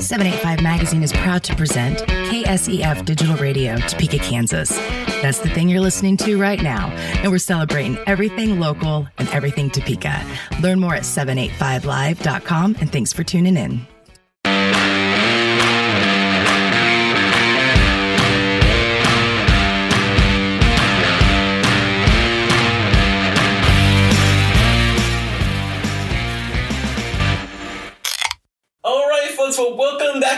[0.00, 4.70] 785 Magazine is proud to present KSEF Digital Radio, Topeka, Kansas.
[5.22, 6.88] That's the thing you're listening to right now,
[7.22, 10.24] and we're celebrating everything local and everything Topeka.
[10.60, 13.95] Learn more at 785live.com, and thanks for tuning in.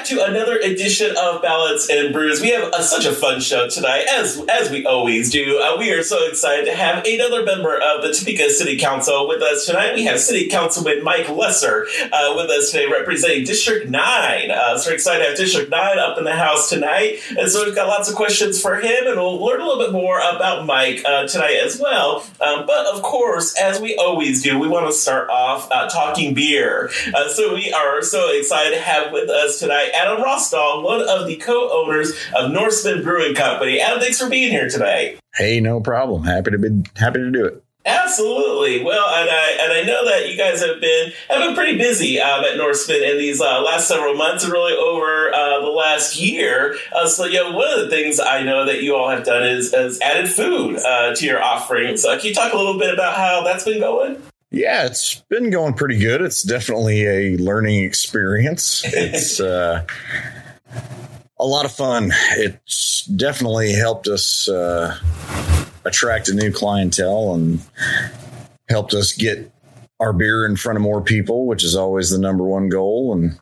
[0.09, 2.41] To another edition of Ballots and Brews.
[2.41, 5.61] We have a, such a fun show tonight, as as we always do.
[5.61, 9.43] Uh, we are so excited to have another member of the Topeka City Council with
[9.43, 9.95] us tonight.
[9.95, 14.51] We have City Councilman Mike Lesser uh, with us today, representing District Nine.
[14.51, 17.75] Uh, so excited to have District Nine up in the house tonight, and so we've
[17.75, 21.03] got lots of questions for him, and we'll learn a little bit more about Mike
[21.05, 22.25] uh, tonight as well.
[22.41, 26.33] Um, but of course, as we always do, we want to start off uh, talking
[26.33, 26.89] beer.
[27.15, 31.27] Uh, so we are so excited to have with us tonight Adam Rostall, one of
[31.27, 33.81] the co-owners of Norseman Brewing Company.
[33.81, 35.19] Adam, thanks for being here today.
[35.35, 36.23] Hey, no problem.
[36.23, 37.65] Happy to be happy to do it.
[37.85, 38.85] Absolutely.
[38.85, 42.21] Well, and I and I know that you guys have been have been pretty busy
[42.21, 46.21] um, at Norseman in these uh, last several months, and really over uh, the last
[46.21, 46.77] year.
[46.93, 49.73] Uh, so, yeah, one of the things I know that you all have done is,
[49.73, 52.05] is added food uh, to your offerings.
[52.05, 54.23] Can you talk a little bit about how that's been going?
[54.51, 56.23] Yeah, it's been going pretty good.
[56.23, 58.83] It's definitely a learning experience.
[58.95, 59.85] It's uh,
[61.39, 62.11] a lot of fun.
[62.37, 64.99] It's definitely helped us uh,
[65.85, 67.61] attract a new clientele and
[68.69, 69.53] helped us get
[70.01, 73.13] our beer in front of more people, which is always the number one goal.
[73.13, 73.39] And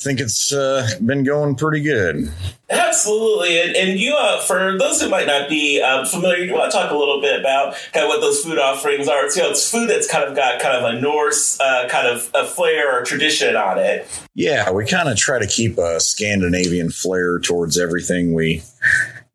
[0.00, 2.32] think it's uh, been going pretty good.
[2.70, 6.70] Absolutely, and, and you, uh, for those who might not be um, familiar, you want
[6.70, 9.26] to talk a little bit about kind of what those food offerings are.
[9.26, 12.06] It's, you know, it's food that's kind of got kind of a Norse uh, kind
[12.06, 14.08] of a flair or tradition on it.
[14.34, 18.62] Yeah, we kind of try to keep a Scandinavian flair towards everything we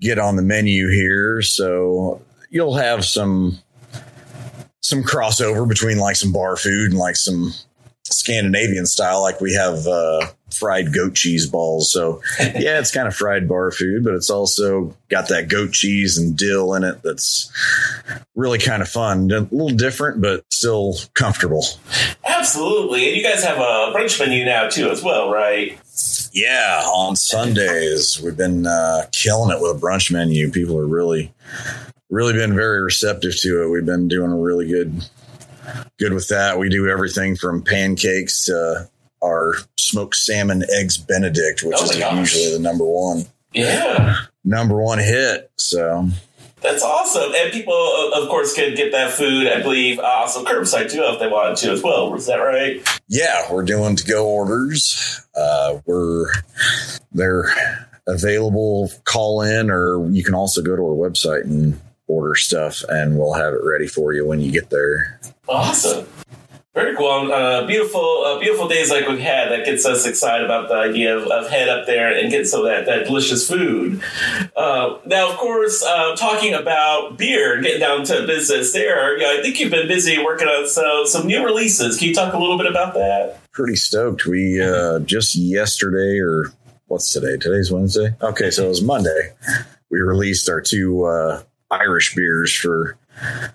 [0.02, 1.42] get on the menu here.
[1.42, 3.60] So you'll have some
[4.82, 7.54] some crossover between like some bar food and like some
[8.04, 11.92] Scandinavian style, like we have uh, fried goat cheese balls.
[11.92, 16.18] So, yeah, it's kind of fried bar food, but it's also got that goat cheese
[16.18, 17.52] and dill in it that's
[18.36, 19.32] really kind of fun.
[19.32, 21.66] A little different, but still comfortable.
[22.26, 23.08] Absolutely.
[23.08, 25.80] And you guys have a brunch menu now, too, as well, right?
[26.32, 30.52] Yeah, on Sundays, we've been uh, killing it with a brunch menu.
[30.52, 31.34] People are really,
[32.10, 33.70] really been very receptive to it.
[33.70, 35.06] We've been doing a really good
[35.98, 36.60] good with that.
[36.60, 38.90] We do everything from pancakes to
[39.26, 43.26] our smoked salmon eggs Benedict, which oh is usually the number one.
[43.54, 44.16] Yeah.
[44.44, 45.52] Number one hit.
[45.56, 46.10] So
[46.62, 47.32] that's awesome.
[47.36, 51.28] And people, of course, can get that food, I believe, also curbside too, if they
[51.28, 52.14] wanted to as well.
[52.16, 52.82] Is that right?
[53.08, 55.22] Yeah, we're doing to go orders.
[55.36, 56.28] Uh, we're,
[57.12, 57.50] they're
[58.08, 63.18] available, call in, or you can also go to our website and order stuff and
[63.18, 65.20] we'll have it ready for you when you get there.
[65.48, 66.08] Awesome.
[66.76, 67.32] Very cool.
[67.32, 71.18] Uh, beautiful, uh, beautiful days like we've had that gets us excited about the idea
[71.18, 74.04] of, of head up there and get some of that, that delicious food.
[74.58, 79.58] Uh, now, of course, uh, talking about beer, getting down to business there, I think
[79.58, 81.98] you've been busy working on some, some new releases.
[81.98, 83.40] Can you talk a little bit about that?
[83.54, 84.26] Pretty stoked.
[84.26, 86.52] We uh, just yesterday, or
[86.88, 87.38] what's today?
[87.38, 88.14] Today's Wednesday.
[88.22, 89.34] Okay, so it was Monday.
[89.90, 92.98] We released our two uh, Irish beers for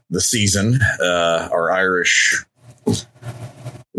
[0.08, 0.81] the season.
[1.02, 2.47] Uh, our Irish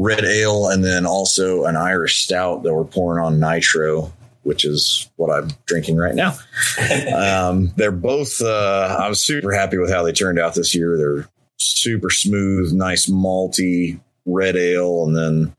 [0.02, 4.12] red ale, and then also an Irish stout that we're pouring on nitro,
[4.44, 6.36] which is what I'm drinking right now.
[7.16, 8.42] um, they're both.
[8.42, 10.98] Uh, I was super happy with how they turned out this year.
[10.98, 15.56] They're super smooth, nice malty red ale, and then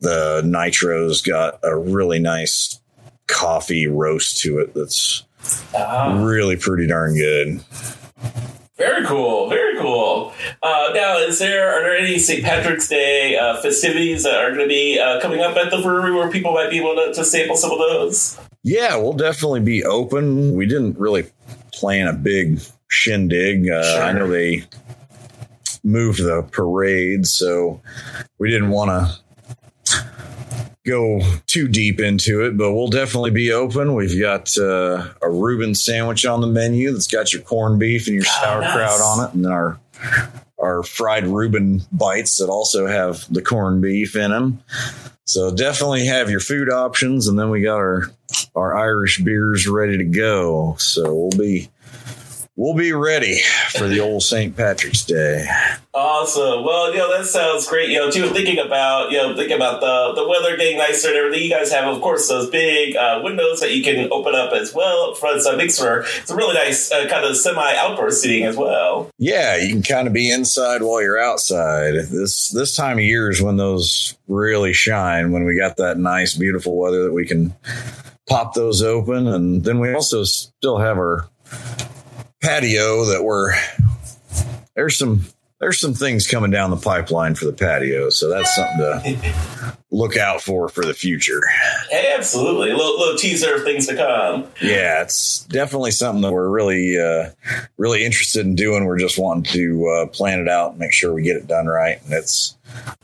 [0.00, 2.80] the nitro's got a really nice
[3.26, 5.24] coffee roast to it that's
[5.74, 6.24] uh-huh.
[6.24, 7.60] really pretty darn good.
[8.78, 10.32] Very cool, very cool.
[10.62, 12.44] Uh, now, is there are there any St.
[12.44, 16.14] Patrick's Day uh, festivities that are going to be uh, coming up at the brewery
[16.14, 18.38] where people might be able to, to sample some of those?
[18.62, 20.54] Yeah, we'll definitely be open.
[20.54, 21.26] We didn't really
[21.72, 23.68] plan a big shindig.
[23.68, 24.02] Uh, sure.
[24.04, 24.64] I know they
[25.82, 27.80] moved the parade, so
[28.38, 29.18] we didn't want to
[30.88, 33.94] go too deep into it, but we'll definitely be open.
[33.94, 38.16] We've got uh, a Reuben sandwich on the menu that's got your corned beef and
[38.16, 39.00] your oh, sauerkraut nice.
[39.02, 39.78] on it, and then our
[40.58, 44.62] our fried Reuben bites that also have the corned beef in them.
[45.24, 48.10] So definitely have your food options, and then we got our
[48.54, 50.74] our Irish beers ready to go.
[50.78, 51.68] So we'll be
[52.58, 53.40] we'll be ready
[53.70, 54.54] for the old St.
[54.54, 55.46] Patrick's Day.
[55.94, 56.64] Awesome.
[56.64, 57.88] Well, you know that sounds great.
[57.88, 61.16] You know, too thinking about you know thinking about the the weather getting nicer and
[61.16, 61.44] everything.
[61.44, 64.74] You guys have, of course, those big uh, windows that you can open up as
[64.74, 65.40] well up front.
[65.42, 68.56] So it makes for it's a really nice uh, kind of semi outdoor seating as
[68.56, 69.10] well.
[69.18, 71.94] Yeah, you can kind of be inside while you're outside.
[71.94, 75.32] This this time of year is when those really shine.
[75.32, 77.54] When we got that nice, beautiful weather that we can
[78.28, 81.28] pop those open, and then we also still have our
[82.40, 83.54] patio that we're
[84.74, 85.24] there's some
[85.60, 90.16] there's some things coming down the pipeline for the patio, so that's something to look
[90.16, 91.40] out for for the future.
[91.90, 94.46] Hey, absolutely, a little, little teaser of things to come.
[94.60, 97.30] Yeah, it's definitely something that we're really uh,
[97.76, 98.84] really interested in doing.
[98.84, 101.66] We're just wanting to uh, plan it out and make sure we get it done
[101.66, 102.56] right, and it's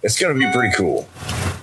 [0.03, 1.09] it's going to be pretty cool.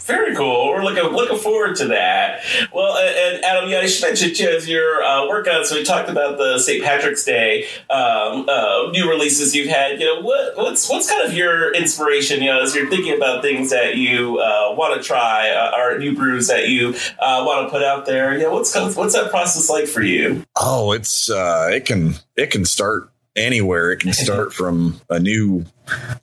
[0.01, 0.69] Very cool.
[0.69, 2.41] We're looking looking forward to that.
[2.73, 5.65] Well, and, Adam, yeah, I should mention too as you're uh, on.
[5.65, 6.83] So we talked about the St.
[6.83, 9.99] Patrick's Day um, uh, new releases you've had.
[9.99, 12.41] You know, what what's what's kind of your inspiration?
[12.41, 15.99] You know, as you're thinking about things that you uh, want to try uh, or
[15.99, 18.37] new brews that you uh, want to put out there.
[18.37, 20.43] Yeah, what's kind of, what's that process like for you?
[20.55, 23.91] Oh, it's uh, it can it can start anywhere.
[23.91, 25.65] It can start from a new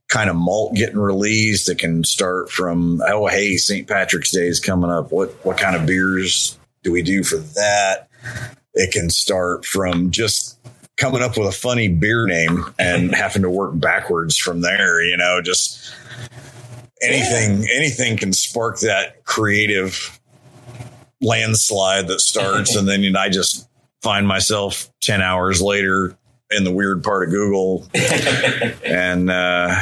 [0.08, 1.68] kind of malt getting released.
[1.68, 3.86] It can start from oh hey, St.
[3.86, 5.12] Patrick's Day is coming up.
[5.12, 8.08] What what kind of beers do we do for that?
[8.74, 10.58] It can start from just
[10.96, 15.16] coming up with a funny beer name and having to work backwards from there, you
[15.16, 15.94] know, just
[17.02, 17.68] anything yeah.
[17.74, 20.18] anything can spark that creative
[21.20, 23.68] landslide that starts and then you know, I just
[24.02, 26.16] find myself 10 hours later
[26.50, 27.86] in the weird part of Google
[28.84, 29.74] and uh,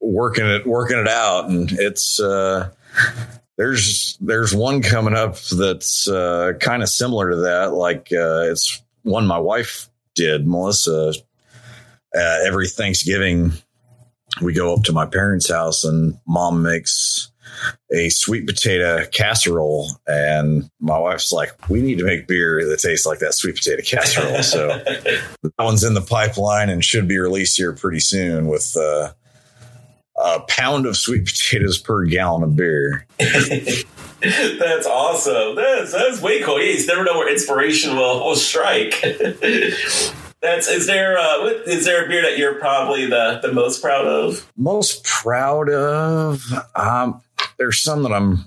[0.00, 1.48] working it working it out.
[1.48, 2.70] And it's uh,
[3.56, 7.72] there's there's one coming up that's uh, kind of similar to that.
[7.74, 11.14] Like uh, it's one my wife did, Melissa.
[12.16, 13.52] Uh, every Thanksgiving,
[14.40, 17.30] we go up to my parents' house and mom makes
[17.92, 19.88] a sweet potato casserole.
[20.06, 23.82] And my wife's like, we need to make beer that tastes like that sweet potato
[23.82, 24.42] casserole.
[24.42, 29.12] so that one's in the pipeline and should be released here pretty soon with uh,
[30.16, 33.06] a pound of sweet potatoes per gallon of beer.
[33.18, 35.54] that's awesome.
[35.56, 36.60] That's that's way cool.
[36.60, 39.00] You never know where inspiration will, will strike.
[40.44, 44.06] That's is there uh, is there a beer that you're probably the the most proud
[44.06, 44.46] of?
[44.58, 46.42] Most proud of
[46.74, 47.22] um,
[47.56, 48.44] there's some that I'm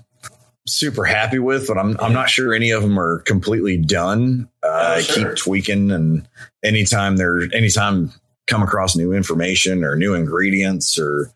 [0.64, 4.48] super happy with, but I'm I'm not sure any of them are completely done.
[4.62, 5.26] Uh, oh, sure.
[5.26, 6.28] I keep tweaking, and
[6.62, 8.12] anytime there's anytime
[8.46, 11.32] come across new information or new ingredients or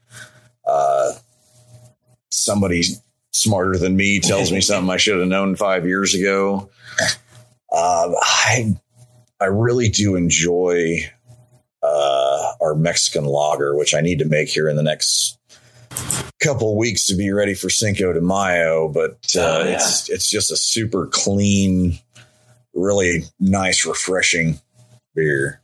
[0.65, 1.11] uh,
[2.31, 2.85] somebody
[3.33, 6.71] smarter than me tells me something I should have known five years ago.
[7.73, 8.77] Uh, I
[9.43, 10.99] I really do enjoy
[11.83, 15.37] uh, our Mexican lager, which I need to make here in the next
[16.41, 19.75] couple weeks to be ready for Cinco de Mayo, but uh, oh, yeah.
[19.75, 21.99] it's it's just a super clean,
[22.73, 24.61] really nice, refreshing
[25.17, 25.61] beer.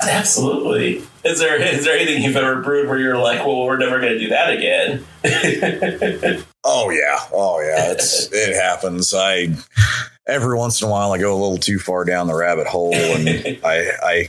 [0.00, 1.02] Absolutely.
[1.24, 4.12] Is there is there anything you've ever brewed where you're like, well, we're never going
[4.12, 5.04] to do that again?
[6.64, 9.12] oh yeah, oh yeah, it's it happens.
[9.14, 9.48] I
[10.26, 12.94] every once in a while I go a little too far down the rabbit hole,
[12.94, 13.28] and
[13.64, 14.28] I I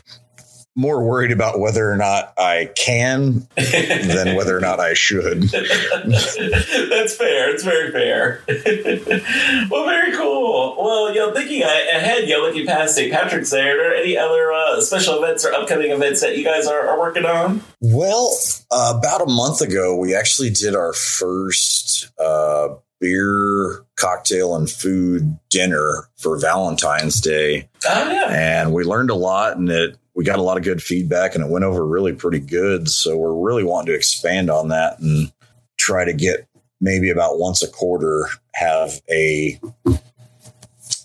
[0.76, 5.44] more worried about whether or not I can than whether or not I should.
[5.44, 7.50] That's fair.
[7.50, 8.44] It's very fair.
[9.72, 10.76] well, very cool.
[10.78, 13.12] Well, you know, thinking ahead, you know, looking past St.
[13.12, 16.68] Patrick's Day, are there any other uh, special events or upcoming events that you guys
[16.68, 17.64] are, are working on?
[17.80, 18.38] Well,
[18.70, 25.38] uh, about a month ago, we actually did our first uh, beer, cocktail, and food
[25.50, 27.70] dinner for Valentine's Day.
[27.88, 28.28] Oh, yeah.
[28.30, 31.44] And we learned a lot, and it we got a lot of good feedback and
[31.44, 32.90] it went over really pretty good.
[32.90, 35.32] So we're really wanting to expand on that and
[35.78, 36.48] try to get
[36.80, 39.60] maybe about once a quarter have a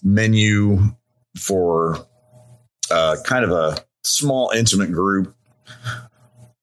[0.02, 0.78] menu
[1.36, 2.06] for
[2.90, 5.34] uh, kind of a small intimate group.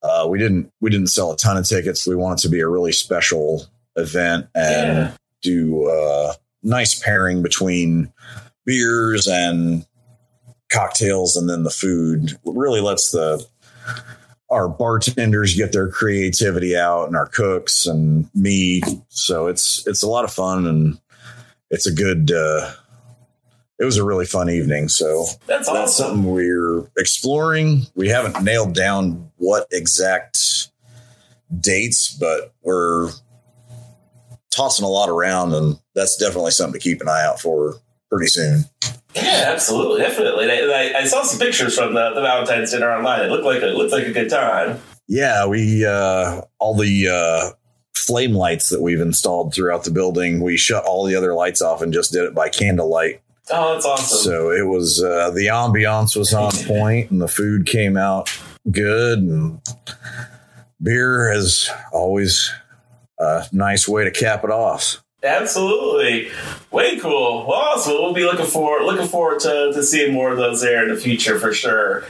[0.02, 2.08] Uh, we didn't we didn't sell a ton of tickets.
[2.08, 3.66] We wanted to be a really special
[3.98, 5.12] event and yeah.
[5.42, 8.12] do a nice pairing between
[8.66, 9.86] beers and
[10.72, 13.46] cocktails and then the food really lets the
[14.50, 20.08] our bartenders get their creativity out and our cooks and me so it's it's a
[20.08, 21.00] lot of fun and
[21.70, 22.72] it's a good uh
[23.80, 25.82] it was a really fun evening so that's, awesome.
[25.82, 30.70] that's something we're exploring we haven't nailed down what exact
[31.60, 33.10] dates but we're
[34.58, 37.76] tossing a lot around and that's definitely something to keep an eye out for
[38.10, 38.64] pretty soon.
[39.16, 40.50] Yeah, absolutely, definitely.
[40.50, 43.22] I, I, saw some pictures from the, the Valentine's dinner online.
[43.22, 44.80] It looked like a, it looked like a good time.
[45.08, 47.56] Yeah, we uh, all the uh,
[47.96, 50.42] flame lights that we've installed throughout the building.
[50.42, 53.22] We shut all the other lights off and just did it by candlelight.
[53.50, 54.20] Oh, that's awesome.
[54.20, 58.30] So it was uh, the ambiance was on point, and the food came out
[58.70, 59.62] good, and
[60.82, 62.52] beer is always
[63.20, 65.04] a nice way to cap it off.
[65.24, 66.30] Absolutely,
[66.72, 67.46] way cool.
[67.48, 67.94] Well, awesome.
[67.94, 71.02] We'll be looking forward looking forward to, to seeing more of those there in the
[71.02, 72.06] future for sure.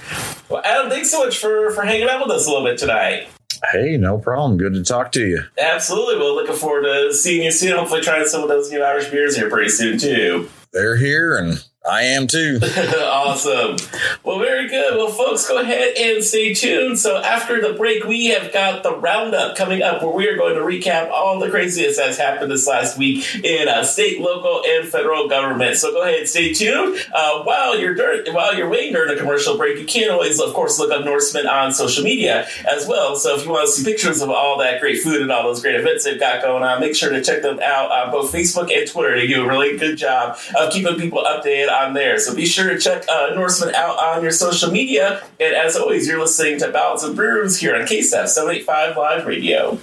[0.50, 3.30] Well, Adam, thanks so much for for hanging out with us a little bit tonight.
[3.72, 4.58] Hey, no problem.
[4.58, 5.44] Good to talk to you.
[5.58, 6.18] Absolutely.
[6.18, 7.78] Well, looking forward to seeing you soon.
[7.78, 10.50] Hopefully, trying some of those new Irish beers here pretty soon too.
[10.74, 12.60] They're here, and I am too.
[13.00, 13.78] awesome.
[14.24, 14.96] Well, very good.
[14.98, 17.00] Well, folks, go ahead and stay tuned.
[17.00, 20.56] So, after the break, we have got the roundup coming up where we are going
[20.56, 24.88] to recap all the craziness that's happened this last week in uh, state, local, and
[24.88, 25.78] federal government.
[25.78, 26.98] So, go ahead and stay tuned.
[27.14, 30.54] Uh, while you're dur- while you're waiting during a commercial break, you can always, of
[30.54, 33.16] course, look up Norseman on social media as well.
[33.16, 35.62] So, if you want to see pictures of all that great food and all those
[35.62, 38.76] great events they've got going on, make sure to check them out on both Facebook
[38.76, 39.16] and Twitter.
[39.16, 42.18] They do a really good job of keeping people updated on there.
[42.20, 45.24] So be sure to check uh, Norseman out on your social media.
[45.40, 49.80] And as always, you're listening to Ballots and Brews here on KSF 785 Live Radio.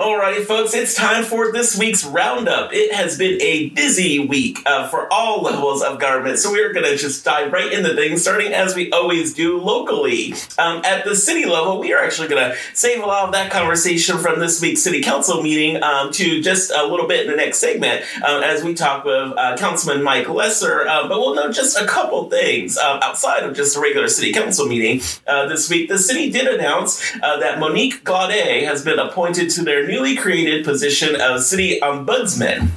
[0.00, 2.72] Alrighty, folks, it's time for this week's roundup.
[2.72, 6.72] It has been a busy week uh, for all levels of government, so we are
[6.72, 10.32] going to just dive right into things, starting as we always do locally.
[10.56, 13.50] Um, at the city level, we are actually going to save a lot of that
[13.50, 17.36] conversation from this week's city council meeting um, to just a little bit in the
[17.36, 20.88] next segment um, as we talk with uh, Councilman Mike Lesser.
[20.88, 24.32] Uh, but we'll know just a couple things um, outside of just a regular city
[24.32, 25.90] council meeting uh, this week.
[25.90, 30.64] The city did announce uh, that Monique Glaudé has been appointed to their newly created
[30.64, 32.68] position of city ombudsman.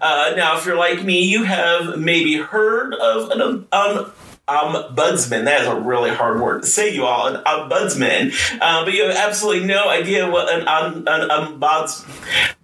[0.00, 4.12] Uh, now, if you're like me, you have maybe heard of an um,
[4.50, 5.44] ombudsman.
[5.44, 7.28] That is a really hard word to say, you all.
[7.28, 8.32] An ombudsman.
[8.60, 12.04] Uh, but you have absolutely no idea what an, um, an ombuds.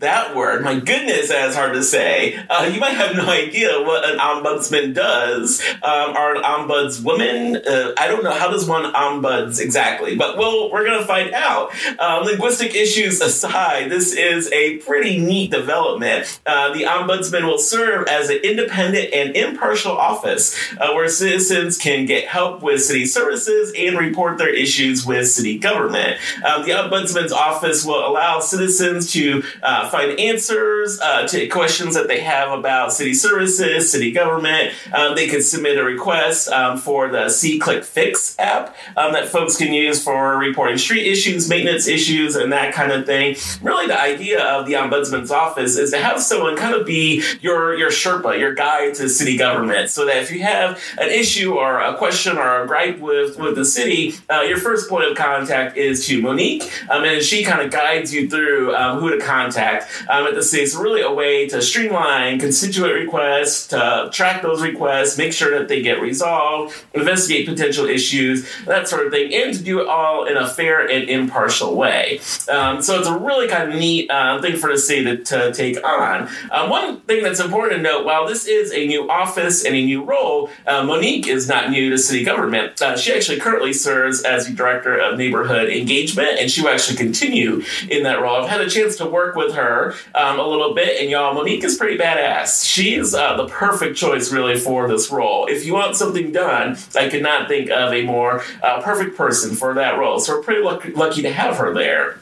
[0.00, 2.36] That word, my goodness, that is hard to say.
[2.50, 7.66] Uh, you might have no idea what an ombudsman does, um, or an ombudswoman.
[7.66, 11.72] Uh, I don't know how does one ombuds exactly, but well, we're gonna find out.
[11.98, 16.40] Uh, linguistic issues aside, this is a pretty neat development.
[16.44, 22.06] Uh, the ombudsman will serve as an independent and impartial office uh, where citizens can
[22.06, 26.18] get help with city services and report their issues with city government.
[26.44, 32.08] Um, the Ombudsman's office will allow citizens to uh, find answers uh, to questions that
[32.08, 34.72] they have about city services, city government.
[34.92, 39.72] Um, they can submit a request um, for the SeeClickFix app um, that folks can
[39.72, 43.36] use for reporting street issues, maintenance issues, and that kind of thing.
[43.62, 47.74] Really, the idea of the Ombudsman's office is to have someone kind of be your,
[47.76, 51.65] your Sherpa, your guide to city government, so that if you have an issue or
[51.66, 55.16] or a question or a gripe with, with the city, uh, your first point of
[55.16, 59.24] contact is to Monique, um, and she kind of guides you through um, who to
[59.24, 60.62] contact um, at the city.
[60.62, 65.68] It's really a way to streamline constituent requests, to track those requests, make sure that
[65.68, 70.24] they get resolved, investigate potential issues, that sort of thing, and to do it all
[70.24, 72.20] in a fair and impartial way.
[72.48, 75.52] Um, so it's a really kind of neat uh, thing for the city to, to
[75.52, 76.28] take on.
[76.50, 79.84] Um, one thing that's important to note while this is a new office and a
[79.84, 82.80] new role, uh, Monique is not new to city government.
[82.80, 86.96] Uh, she actually currently serves as the director of neighborhood engagement, and she will actually
[86.96, 88.36] continue in that role.
[88.36, 91.64] I've had a chance to work with her um, a little bit, and y'all, Monique
[91.64, 92.64] is pretty badass.
[92.66, 95.46] She's uh, the perfect choice, really, for this role.
[95.46, 99.54] If you want something done, I could not think of a more uh, perfect person
[99.54, 100.18] for that role.
[100.20, 102.18] So we're pretty lucky, lucky to have her there.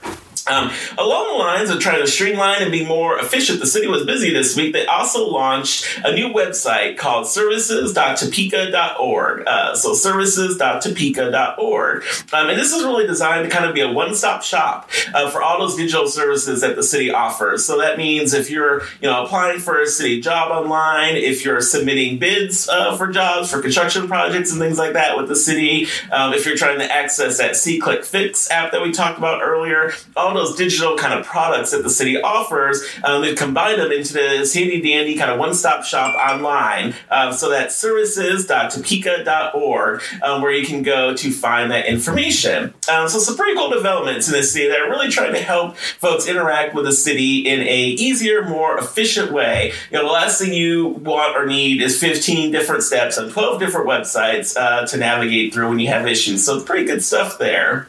[0.46, 4.04] Um, along the lines of trying to streamline and be more efficient, the city was
[4.04, 4.74] busy this week.
[4.74, 9.44] They also launched a new website called services.topeka.org.
[9.46, 12.04] Uh, so services.topeka.org.
[12.32, 15.42] Um, and this is really designed to kind of be a one-stop shop uh, for
[15.42, 17.64] all those digital services that the city offers.
[17.64, 21.62] So that means if you're, you know, applying for a city job online, if you're
[21.62, 25.86] submitting bids uh, for jobs, for construction projects and things like that with the city,
[26.12, 30.33] um, if you're trying to access that SeeClickFix app that we talked about earlier, all
[30.34, 34.52] those digital kind of products that the city offers, um, they've combined them into this
[34.54, 36.94] handy dandy kind of one stop shop online.
[37.10, 42.74] Um, so that's services.topeka.org, um, where you can go to find that information.
[42.90, 45.76] Um, so some pretty cool developments in the city that are really trying to help
[45.76, 49.72] folks interact with the city in a easier, more efficient way.
[49.90, 53.60] You know, the last thing you want or need is 15 different steps on 12
[53.60, 56.44] different websites uh, to navigate through when you have issues.
[56.44, 57.88] So pretty good stuff there.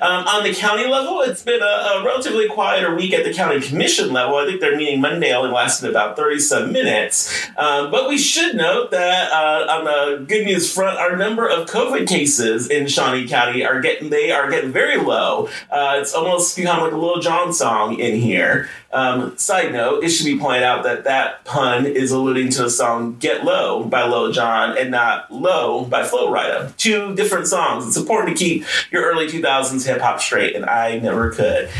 [0.00, 3.60] Um, on the county level, it's been a a, relatively quieter week at the county
[3.60, 4.36] commission level.
[4.36, 7.48] I think their meeting Monday only lasted about 30 some minutes.
[7.56, 11.68] Um, but we should note that uh, on the good news front, our number of
[11.68, 15.48] COVID cases in Shawnee County are getting they are getting very low.
[15.70, 18.68] Uh, it's almost become like a Lil Jon song in here.
[18.92, 22.70] Um, side note, it should be pointed out that that pun is alluding to the
[22.70, 26.76] song Get Low by Lil Jon and not Low by Flo Rida.
[26.76, 27.86] Two different songs.
[27.86, 31.70] It's important to keep your early 2000s hip hop straight, and I never could.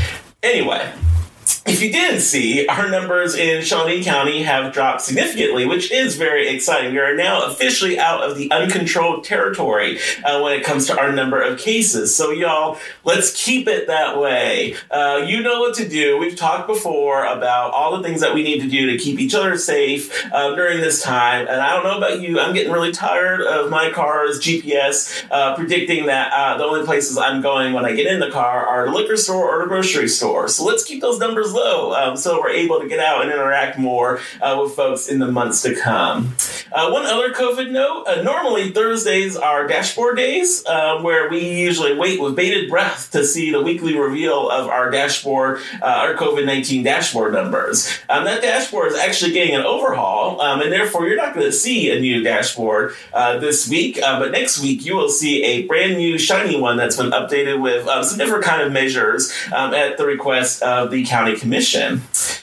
[0.43, 0.93] Anyway,
[1.67, 6.49] if you didn't see, our numbers in Shawnee County have dropped significantly, which is very
[6.49, 6.93] exciting.
[6.93, 11.13] We are now officially out of the uncontrolled territory uh, when it comes to our
[11.13, 12.15] number of cases.
[12.15, 14.75] So, y'all, let's keep it that way.
[14.91, 16.17] Uh, you know what to do.
[16.19, 19.35] We've talked before about all the things that we need to do to keep each
[19.35, 21.47] other safe uh, during this time.
[21.47, 25.55] And I don't know about you, I'm getting really tired of my car's GPS uh,
[25.57, 28.87] predicting that uh, the only places I'm going when I get in the car are
[28.87, 30.49] the liquor store or the grocery store.
[30.49, 33.79] So, let's keep those numbers low um, so we're able to get out and interact
[33.79, 36.35] more uh, with folks in the months to come.
[36.73, 41.97] Uh, one other COVID note uh, normally Thursdays are dashboard days uh, where we usually
[41.97, 46.47] wait with bated breath to see the weekly reveal of our dashboard, uh, our COVID
[46.47, 47.99] 19 dashboard numbers.
[48.09, 51.53] Um, that dashboard is actually getting an overhaul, um, and therefore you're not going to
[51.53, 55.97] see a new dashboard uh, this week, but next week you will see a brand
[55.97, 59.97] new shiny one that's been updated with um, some different kind of measures um, at
[59.97, 62.03] the request of the county commission.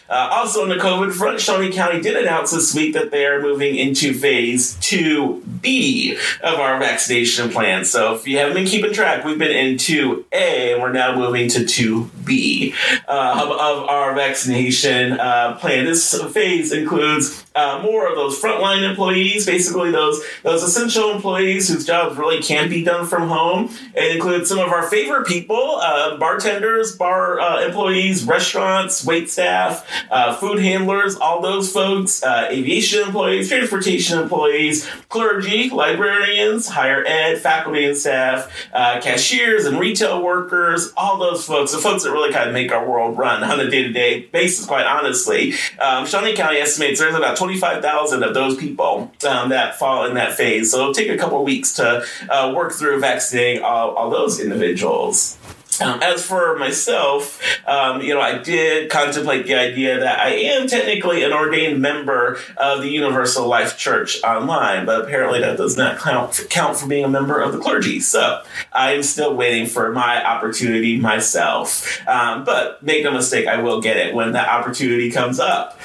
[0.10, 3.42] Uh, also, on the COVID front, Shawnee County did announce this week that they are
[3.42, 7.84] moving into phase 2B of our vaccination plan.
[7.84, 11.50] So, if you haven't been keeping track, we've been in 2A and we're now moving
[11.50, 12.74] to 2B
[13.08, 15.86] uh, of, of, our vaccination uh, plan.
[15.86, 21.86] This phase includes uh, more of those frontline employees, basically those those essential employees whose
[21.86, 23.70] jobs really can't be done from home.
[23.96, 28.26] It includes some of our favorite people, uh, bartenders, bar uh, employees,
[28.88, 35.70] restaurants, wait staff, uh, food handlers, all those folks, uh, aviation employees, transportation employees, clergy,
[35.70, 41.78] librarians, higher ed, faculty and staff, uh, cashiers and retail workers, all those folks, the
[41.78, 44.66] folks that really kind of make our world run on a day to day basis,
[44.66, 45.54] quite honestly.
[45.80, 50.34] Um, Shawnee County estimates there's about 25,000 of those people um, that fall in that
[50.34, 50.72] phase.
[50.72, 55.38] So it'll take a couple weeks to uh, work through vaccinating all, all those individuals.
[55.82, 60.68] Um, as for myself, um, you know, I did contemplate the idea that I am
[60.68, 65.98] technically an ordained member of the Universal Life Church online, but apparently that does not
[65.98, 68.00] count for, count for being a member of the clergy.
[68.00, 72.06] So I am still waiting for my opportunity myself.
[72.08, 75.80] Um, but make no mistake, I will get it when that opportunity comes up.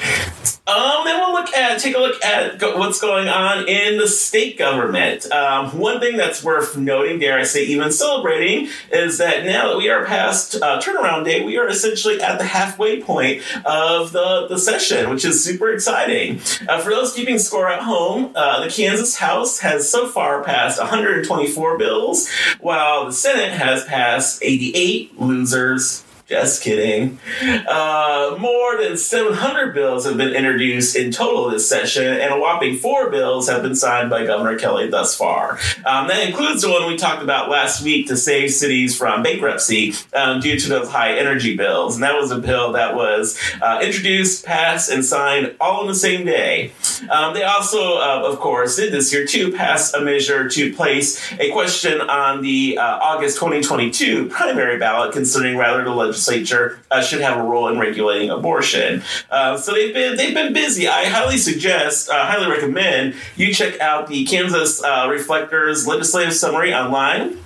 [0.72, 4.08] Um, then we'll look at take a look at go, what's going on in the
[4.08, 5.30] state government.
[5.30, 9.76] Um, one thing that's worth noting, dare I say, even celebrating, is that now that
[9.76, 14.46] we are past uh, turnaround day, we are essentially at the halfway point of the,
[14.48, 16.40] the session, which is super exciting.
[16.68, 20.78] Uh, for those keeping score at home, uh, the Kansas House has so far passed
[20.78, 22.30] 124 bills,
[22.60, 26.04] while the Senate has passed 88 losers.
[26.28, 27.18] Just kidding.
[27.42, 32.76] Uh, more than 700 bills have been introduced in total this session, and a whopping
[32.76, 35.58] four bills have been signed by Governor Kelly thus far.
[35.84, 39.94] Um, that includes the one we talked about last week to save cities from bankruptcy
[40.14, 41.96] um, due to those high energy bills.
[41.96, 45.94] And that was a bill that was uh, introduced, passed, and signed all in the
[45.94, 46.72] same day.
[47.10, 51.20] Um, they also, uh, of course, did this year too pass a measure to place
[51.38, 55.90] a question on the uh, August 2022 primary ballot concerning whether the
[56.28, 59.02] legislature uh, should have a role in regulating abortion.
[59.30, 60.88] Uh, so they've been they've been busy.
[60.88, 66.74] I highly suggest, uh, highly recommend you check out the Kansas uh, Reflector's legislative summary
[66.74, 67.38] online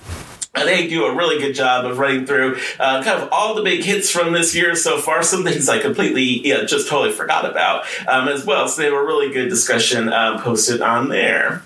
[0.65, 3.85] they do a really good job of running through uh, kind of all the big
[3.85, 5.23] hits from this year so far.
[5.23, 8.67] Some things I completely know, just totally forgot about um, as well.
[8.67, 11.66] So they have a really good discussion um, posted on there.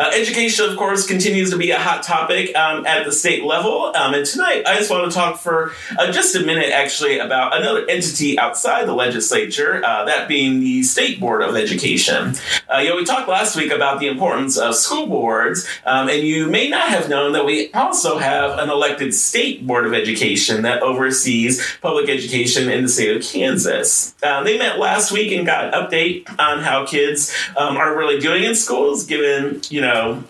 [0.00, 3.92] Uh, education, of course, continues to be a hot topic um, at the state level.
[3.94, 7.54] Um, and tonight, I just want to talk for uh, just a minute, actually, about
[7.54, 12.32] another entity outside the legislature, uh, that being the State Board of Education.
[12.72, 16.22] Uh, you know, we talked last week about the importance of school boards, um, and
[16.22, 20.62] you may not have known that we also have an elected State Board of Education
[20.62, 24.14] that oversees public education in the state of Kansas.
[24.22, 28.18] Uh, they met last week and got an update on how kids um, are really
[28.18, 30.24] doing in schools, given you know know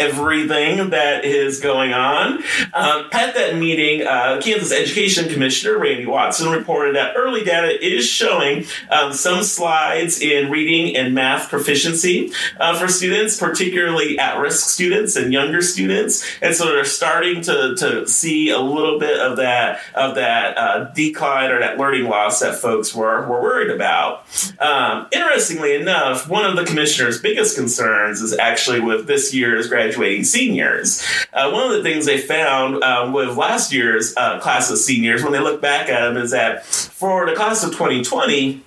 [0.00, 2.42] everything that is going on.
[2.72, 8.06] Um, at that meeting, uh, Kansas Education Commissioner Randy Watson reported that early data is
[8.06, 14.68] showing um, some slides in reading and math proficiency uh, for students, particularly at risk
[14.68, 16.24] students and younger students.
[16.40, 20.84] And so they're starting to, to see a little bit of that of that uh,
[20.94, 24.24] decline or that learning loss that folks were, were worried about.
[24.58, 30.24] Um, interestingly enough, one of the commissioner's biggest concerns is actually with this year's graduating
[30.24, 31.02] seniors.
[31.32, 35.22] Uh, one of the things they found um, with last year's uh, class of seniors,
[35.22, 38.62] when they look back at them, is that for the class of 2020,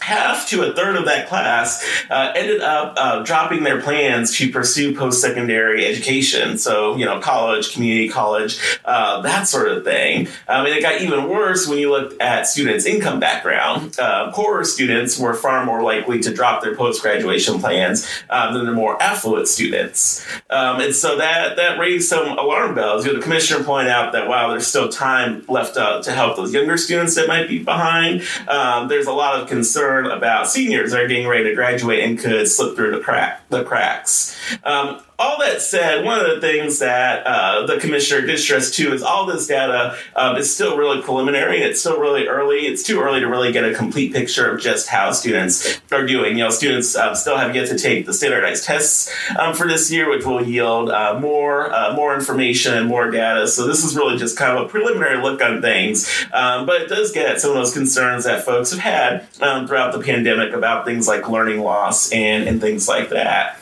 [0.00, 4.50] half to a third of that class uh, ended up uh, dropping their plans to
[4.50, 6.58] pursue post-secondary education.
[6.58, 10.28] So you know college community college uh, that sort of thing.
[10.48, 13.98] Um, and it got even worse when you looked at students income background.
[13.98, 18.72] Uh, poorer students were far more likely to drop their post-graduation plans um, than the
[18.72, 20.24] more affluent students.
[20.50, 23.04] Um, and so that that raised some alarm bells.
[23.04, 26.36] You know the commissioner pointed out that while there's still time left uh, to help
[26.36, 30.48] those younger students that might be behind um, there's a lot of concern concern about
[30.48, 34.36] seniors that are getting ready to graduate and could slip through the crack the cracks.
[34.64, 38.92] Um, all that said, one of the things that uh, the commissioner did stress too
[38.92, 41.60] is all this data um, is still really preliminary.
[41.60, 42.66] It's still really early.
[42.66, 46.38] It's too early to really get a complete picture of just how students are doing.
[46.38, 49.90] You know, students um, still have yet to take the standardized tests um, for this
[49.90, 53.48] year, which will yield uh, more uh, more information and more data.
[53.48, 56.88] So this is really just kind of a preliminary look on things, um, but it
[56.88, 60.52] does get at some of those concerns that folks have had um, throughout the pandemic
[60.52, 63.58] about things like learning loss and and things like that.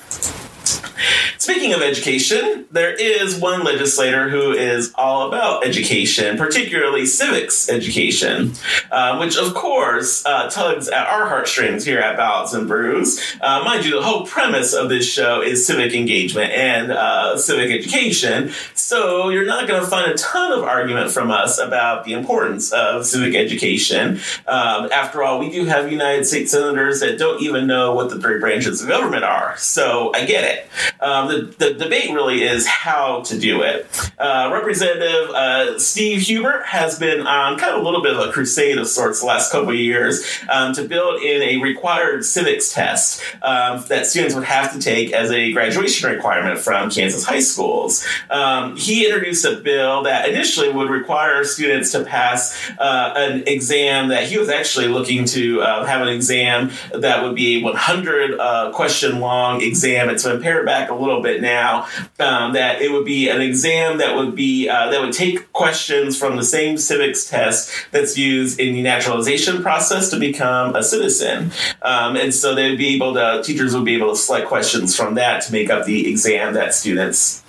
[1.47, 8.51] Speaking of education, there is one legislator who is all about education, particularly civics education,
[8.91, 13.37] uh, which of course uh, tugs at our heartstrings here at Ballots and Brews.
[13.41, 17.71] Uh, mind you, the whole premise of this show is civic engagement and uh, civic
[17.71, 22.15] education, so you're not going to find a ton of argument from us about the
[22.15, 24.19] importance of civic education.
[24.49, 28.21] Um, after all, we do have United States senators that don't even know what the
[28.21, 30.69] three branches of government are, so I get it.
[30.99, 33.87] Um, the, the debate really is how to do it.
[34.19, 38.33] Uh, Representative uh, Steve Huebert has been on kind of a little bit of a
[38.33, 42.73] crusade of sorts the last couple of years um, to build in a required civics
[42.73, 47.41] test um, that students would have to take as a graduation requirement from Kansas high
[47.41, 48.07] schools.
[48.31, 54.09] Um, he introduced a bill that initially would require students to pass uh, an exam
[54.09, 58.39] that he was actually looking to uh, have an exam that would be a 100
[58.39, 60.09] uh, question long exam.
[60.09, 61.87] It's been pared back a little bit now
[62.19, 66.19] um, that it would be an exam that would be uh, that would take questions
[66.19, 71.53] from the same civics test that's used in the naturalization process to become a citizen,
[71.83, 75.15] um, and so they'd be able to teachers would be able to select questions from
[75.15, 77.43] that to make up the exam that students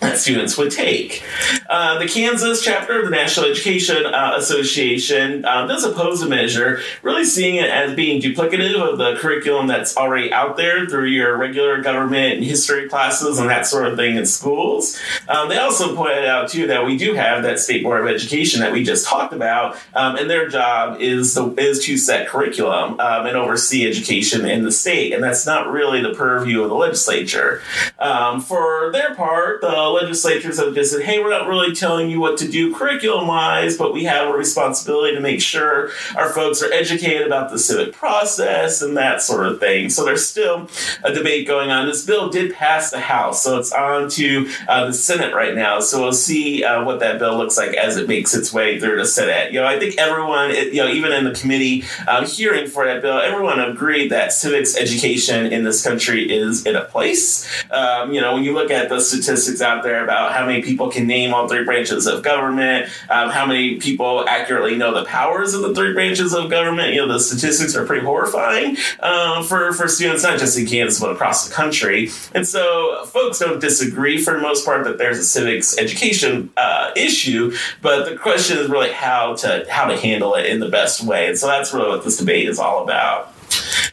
[0.00, 1.22] that students would take.
[1.68, 6.80] Uh, the Kansas chapter of the National Education uh, Association um, does oppose the measure,
[7.02, 11.36] really seeing it as being duplicative of the curriculum that's already out there through your
[11.36, 15.00] regular government and history classes and that sort of thing in schools.
[15.28, 18.60] Um, they also pointed out, too, that we do have that State Board of Education
[18.60, 23.00] that we just talked about, um, and their job is, the, is to set curriculum
[23.00, 26.74] um, and oversee education in the state, and that's not really the purview of the
[26.74, 27.62] legislature.
[27.98, 32.20] Um, for their part, the legislatures have just said, hey, we're not really telling you
[32.20, 36.62] what to do curriculum wise, but we have a responsibility to make sure our folks
[36.62, 39.88] are educated about the civic process and that sort of thing.
[39.90, 40.68] So there's still
[41.02, 41.86] a debate going on.
[41.86, 45.80] This bill did pass the House, so it's on to uh, the Senate right now.
[45.80, 48.96] So we'll see uh, what that bill looks like as it makes its way through
[48.96, 49.52] the Senate.
[49.52, 53.02] You know, I think everyone, you know, even in the committee um, hearing for that
[53.02, 57.46] bill, everyone agreed that civics education in this country is in a place.
[57.70, 60.90] Um, you know, when you look at the statistics out there about how many people
[60.90, 65.54] can name all three branches of government, um, how many people accurately know the powers
[65.54, 66.94] of the three branches of government.
[66.94, 71.00] You know, the statistics are pretty horrifying um, for, for students, not just in Kansas,
[71.00, 72.10] but across the country.
[72.34, 76.90] And so folks don't disagree for the most part that there's a civics education uh,
[76.96, 81.02] issue, but the question is really how to how to handle it in the best
[81.02, 81.28] way.
[81.28, 83.35] And so that's really what this debate is all about.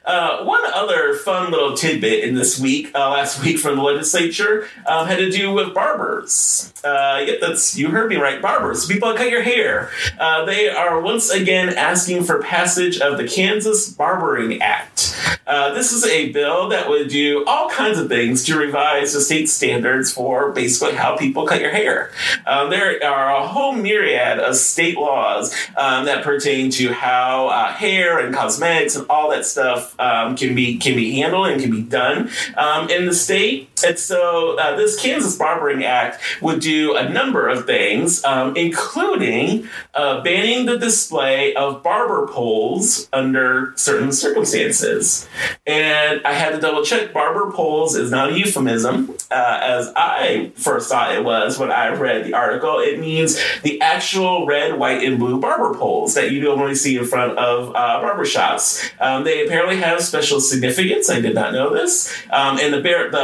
[0.06, 4.68] Uh, one other fun little tidbit in this week, uh, last week from the legislature,
[4.86, 6.74] um, had to do with barbers.
[6.84, 8.42] Uh, yep, that's you heard me right.
[8.42, 9.90] Barbers, people that cut your hair.
[10.20, 15.16] Uh, they are once again asking for passage of the Kansas Barbering Act.
[15.46, 19.22] Uh, this is a bill that would do all kinds of things to revise the
[19.22, 22.12] state standards for basically how people cut your hair.
[22.46, 27.74] Um, there are a whole myriad of state laws um, that pertain to how uh,
[27.74, 31.72] hair and cosmetics and all that stuff um, can be can be handled and can
[31.72, 33.70] be done um, in the state.
[33.86, 39.68] And so uh, this Kansas Barbering Act would do a number of things, um, including
[39.94, 45.28] uh, banning the display of barber poles under certain circumstances.
[45.66, 50.52] And I had to double check barber poles is not a euphemism, uh, as I
[50.56, 52.80] first thought it was when I read the article.
[52.80, 57.06] It means the actual red, white, and blue barber poles that you normally see in
[57.06, 58.90] front of uh, barber shops.
[59.00, 61.10] Um, they apparently have special significance.
[61.10, 62.14] I did not know this.
[62.30, 63.18] Um, and the, the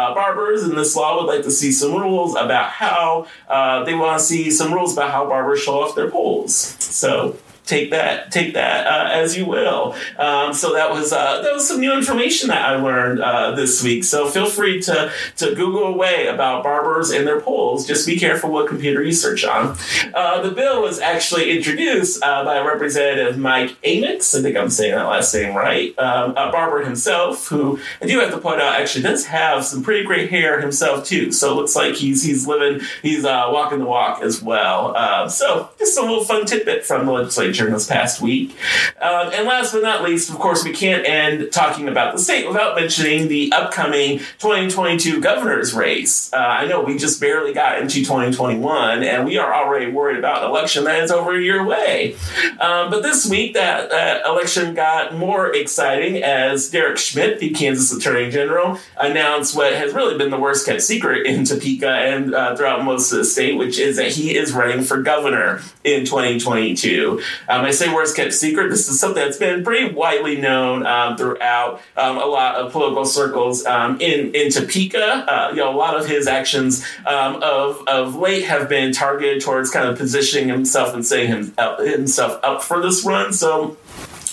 [0.00, 3.94] uh, barbers in this law would like to see some rules about how uh, they
[3.94, 6.54] want to see some rules about how barbers show off their poles.
[6.54, 7.36] So
[7.70, 9.94] take that take that uh, as you will.
[10.18, 13.82] Um, so that was uh, that was some new information that I learned uh, this
[13.82, 14.02] week.
[14.04, 17.86] So feel free to to Google away about barbers and their poles.
[17.86, 19.76] Just be careful what computer you search on.
[20.12, 24.36] Uh, the bill was actually introduced uh, by Representative Mike Amyx.
[24.36, 25.96] I think I'm saying that last name right.
[25.98, 29.82] Um, a barber himself, who I do have to point out actually does have some
[29.82, 31.30] pretty great hair himself too.
[31.30, 35.28] So it looks like he's he's living he's uh, walking the walk as well.
[35.28, 38.56] so just a little fun tidbit from the legislature this past week.
[39.00, 42.46] Um, and last but not least, of course, we can't end talking about the state
[42.46, 46.32] without mentioning the upcoming 2022 governor's race.
[46.32, 50.44] Uh, I know we just barely got into 2021, and we are already worried about
[50.44, 52.16] an election that is over a year away.
[52.60, 57.92] Um, but this week, that, that election got more exciting as Derek Schmidt, the Kansas
[57.92, 62.56] Attorney General, announced what has really been the worst kept secret in Topeka and uh,
[62.56, 67.22] throughout most of the state, which is that he is running for governor in 2022.
[67.50, 68.70] Um, I say worst kept secret.
[68.70, 73.04] This is something that's been pretty widely known um, throughout um, a lot of political
[73.04, 75.26] circles um, in in Topeka.
[75.28, 79.42] Uh, you know, a lot of his actions um, of of late have been targeted
[79.42, 83.32] towards kind of positioning himself and setting him, uh, himself up for this run.
[83.32, 83.76] So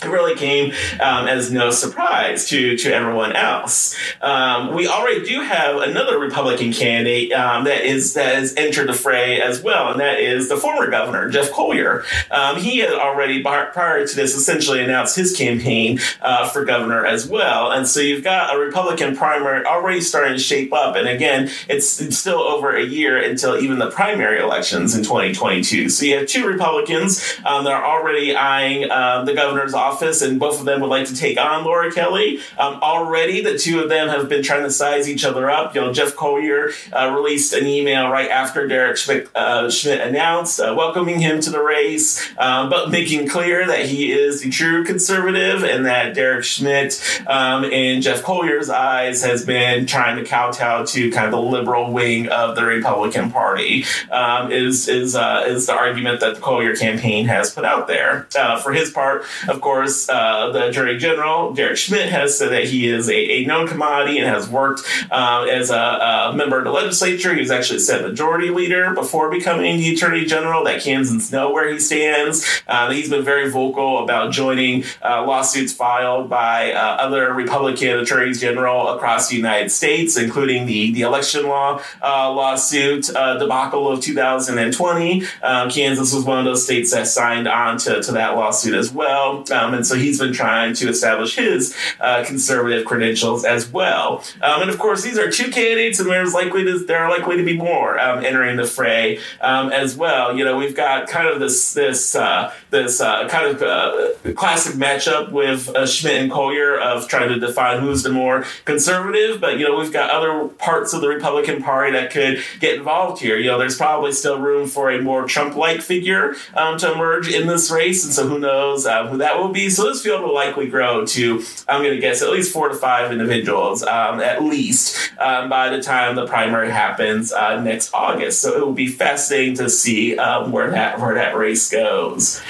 [0.04, 3.96] it really came um, as no surprise to, to everyone else.
[4.22, 8.94] Um, we already do have another Republican candidate um, that is that has entered the
[8.94, 12.04] fray as well, and that is the former governor Jeff Colyer.
[12.30, 17.28] Um, he had already prior to this essentially announced his campaign uh, for governor as
[17.28, 20.96] well, and so you've got a Republican primary already starting to shape up.
[20.96, 25.90] And again, it's, it's still over a year until even the primary elections in 2022.
[25.90, 30.22] So you have two Republicans um, that are already eyeing um, the governor's office office,
[30.22, 32.40] and both of them would like to take on Laura Kelly.
[32.58, 35.76] Um, already, the two of them have been trying to size each other up.
[35.76, 40.60] You know, Jeff Colyer uh, released an email right after Derek Schmidt, uh, Schmidt announced
[40.60, 44.84] uh, welcoming him to the race, um, but making clear that he is the true
[44.84, 50.86] conservative and that Derek Schmidt, um, in Jeff Colyer's eyes, has been trying to kowtow
[50.86, 53.86] to kind of the liberal wing of the Republican Party.
[54.12, 58.28] Um, is is uh, is the argument that the Colyer campaign has put out there?
[58.38, 62.52] Uh, for his part, of course course, uh, the Attorney General, Derek Schmidt, has said
[62.52, 66.58] that he is a, a known commodity and has worked uh, as a, a, member
[66.58, 67.34] of the legislature.
[67.34, 71.72] He was actually Senate Majority Leader before becoming the Attorney General, that Kansans know where
[71.72, 72.64] he stands.
[72.68, 78.42] Uh, he's been very vocal about joining uh, lawsuits filed by uh, other Republican Attorneys
[78.42, 85.24] General across the United States, including the, the election law uh, lawsuit debacle of 2020.
[85.44, 88.92] Um, Kansas was one of those states that signed on to, to that lawsuit as
[88.92, 89.44] well.
[89.52, 94.24] Um, and so he's been trying to establish his uh, conservative credentials as well.
[94.42, 97.38] Um, and of course, these are two candidates, and there's likely to, there are likely
[97.38, 100.36] to be more um, entering the fray um, as well.
[100.38, 104.76] You know, we've got kind of this this uh, this uh, kind of uh, classic
[104.76, 109.58] matchup with uh, Schmidt and Colyer of trying to define who's the more conservative, but
[109.58, 113.38] you know, we've got other parts of the Republican Party that could get involved here.
[113.38, 117.48] You know, there's probably still room for a more Trump-like figure um, to emerge in
[117.48, 120.34] this race, and so who knows uh, who that will be so this field will
[120.34, 124.44] likely grow to, I'm going to guess, at least four to five individuals, um, at
[124.44, 128.42] least, um, by the time the primary happens uh, next August.
[128.42, 132.42] So it will be fascinating to see um, where that where that race goes.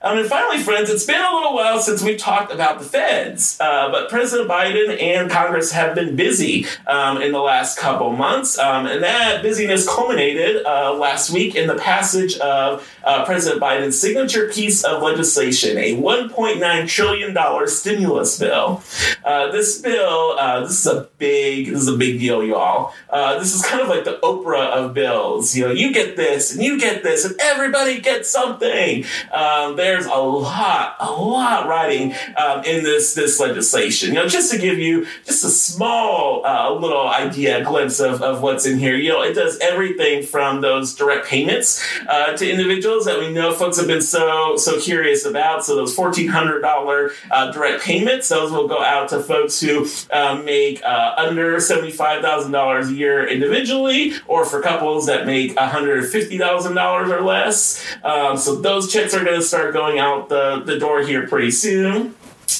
[0.00, 3.58] Um, and finally, friends, it's been a little while since we've talked about the feds,
[3.60, 8.58] uh, but President Biden and Congress have been busy um, in the last couple months,
[8.58, 13.98] um, and that busyness culminated uh, last week in the passage of uh, President Biden's
[13.98, 18.82] signature piece of legislation, a $1.9 trillion stimulus bill.
[19.24, 22.94] Uh, this bill, uh, this is a big, this is a big deal, y'all.
[23.10, 25.56] Uh, this is kind of like the Oprah of bills.
[25.56, 29.04] You know, you get this, and you get this, and everybody gets something.
[29.32, 34.10] Um, there's a lot, a lot riding um, in this this legislation.
[34.10, 38.42] You know, just to give you just a small uh, little idea, glimpse of, of
[38.42, 38.96] what's in here.
[38.96, 43.52] You know, it does everything from those direct payments uh, to individuals that we know
[43.52, 45.64] folks have been so so curious about.
[45.64, 49.86] So those fourteen hundred dollar uh, direct payments, those will go out to folks who
[50.10, 55.56] uh, make uh, under five thousand dollars a year individually, or for couples that make
[55.56, 57.84] one hundred fifty thousand dollars or less.
[58.02, 61.50] Um, so those checks are going to start going out the, the door here pretty
[61.50, 62.14] soon.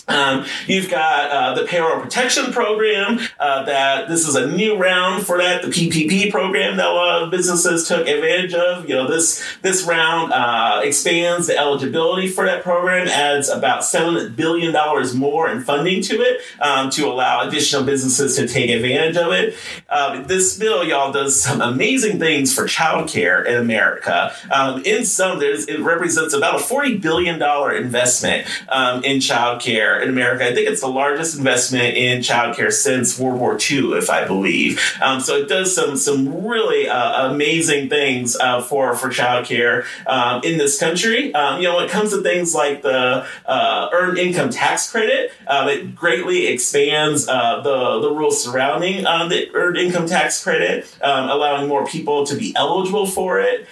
[0.09, 3.21] Um, you've got uh, the payroll protection program.
[3.39, 5.63] Uh, that this is a new round for that.
[5.63, 8.89] The PPP program that a lot of businesses took advantage of.
[8.89, 14.35] You know, this this round uh, expands the eligibility for that program, adds about seven
[14.35, 19.17] billion dollars more in funding to it um, to allow additional businesses to take advantage
[19.17, 19.55] of it.
[19.89, 24.33] Um, this bill, y'all, does some amazing things for childcare in America.
[24.51, 29.78] Um, in some, there's it represents about a forty billion dollar investment um, in childcare
[30.01, 30.45] in America.
[30.45, 34.81] I think it's the largest investment in childcare since World War II, if I believe.
[35.01, 40.43] Um, so it does some some really uh, amazing things uh, for for childcare um,
[40.45, 41.35] in this country.
[41.35, 45.33] Um, you know, when it comes to things like the uh, earned income tax credit,
[45.47, 50.87] um, it greatly expands uh, the the rules surrounding um, the earned income tax credit,
[51.03, 53.67] um, allowing more people to be eligible for it.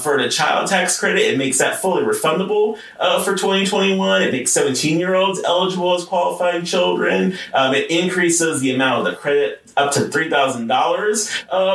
[0.00, 4.22] for the child tax credit, it makes that fully refundable uh, for 2021.
[4.22, 7.36] It makes 17 year olds eligible as qualifying children.
[7.54, 11.30] Um, it increases the amount of the credit up to three thousand uh, dollars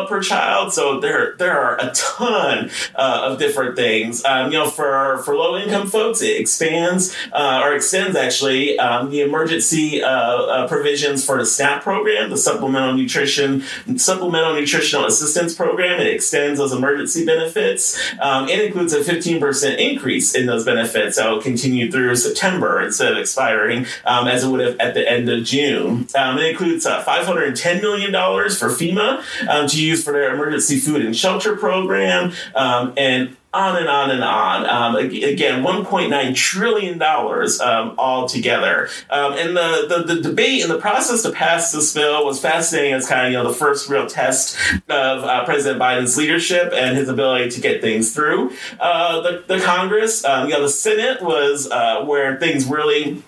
[0.10, 0.74] per child.
[0.74, 4.24] So there there are a ton uh, of different things.
[4.26, 9.10] Um, you know, for for low income folks, it expands uh, or extends actually um,
[9.10, 13.64] the emergency uh, uh, provisions for the SNAP program, the Supplemental Nutrition
[13.98, 16.00] Supplemental Nutritional Assistance Program.
[16.00, 18.00] It extends those emergency benefits.
[18.20, 22.82] Um, it includes a fifteen percent increase in those benefits that will continue through September
[22.82, 26.08] instead of expiring um, as it would have at the end of June.
[26.16, 30.04] Um, it includes uh, five hundred and ten million dollars for FEMA um, to use
[30.04, 34.66] for their emergency food and shelter program, um, and on and on and on.
[34.70, 38.90] Um, again, $1.9 trillion um, altogether.
[39.10, 42.94] Um, and the, the, the, debate and the process to pass this bill was fascinating
[42.94, 44.58] as kind of you know the first real test
[44.90, 49.60] of uh, President Biden's leadership and his ability to get things through uh, the, the
[49.62, 50.26] Congress.
[50.26, 53.24] Um, you know, the Senate was uh, where things really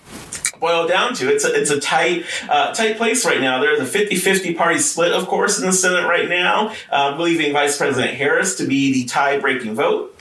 [0.60, 1.32] boil down to.
[1.32, 3.60] It's a, it's a tight uh, tight place right now.
[3.60, 7.76] There's a 50-50 party split, of course, in the Senate right now, uh, believing Vice
[7.76, 10.17] President Harris to be the tie-breaking vote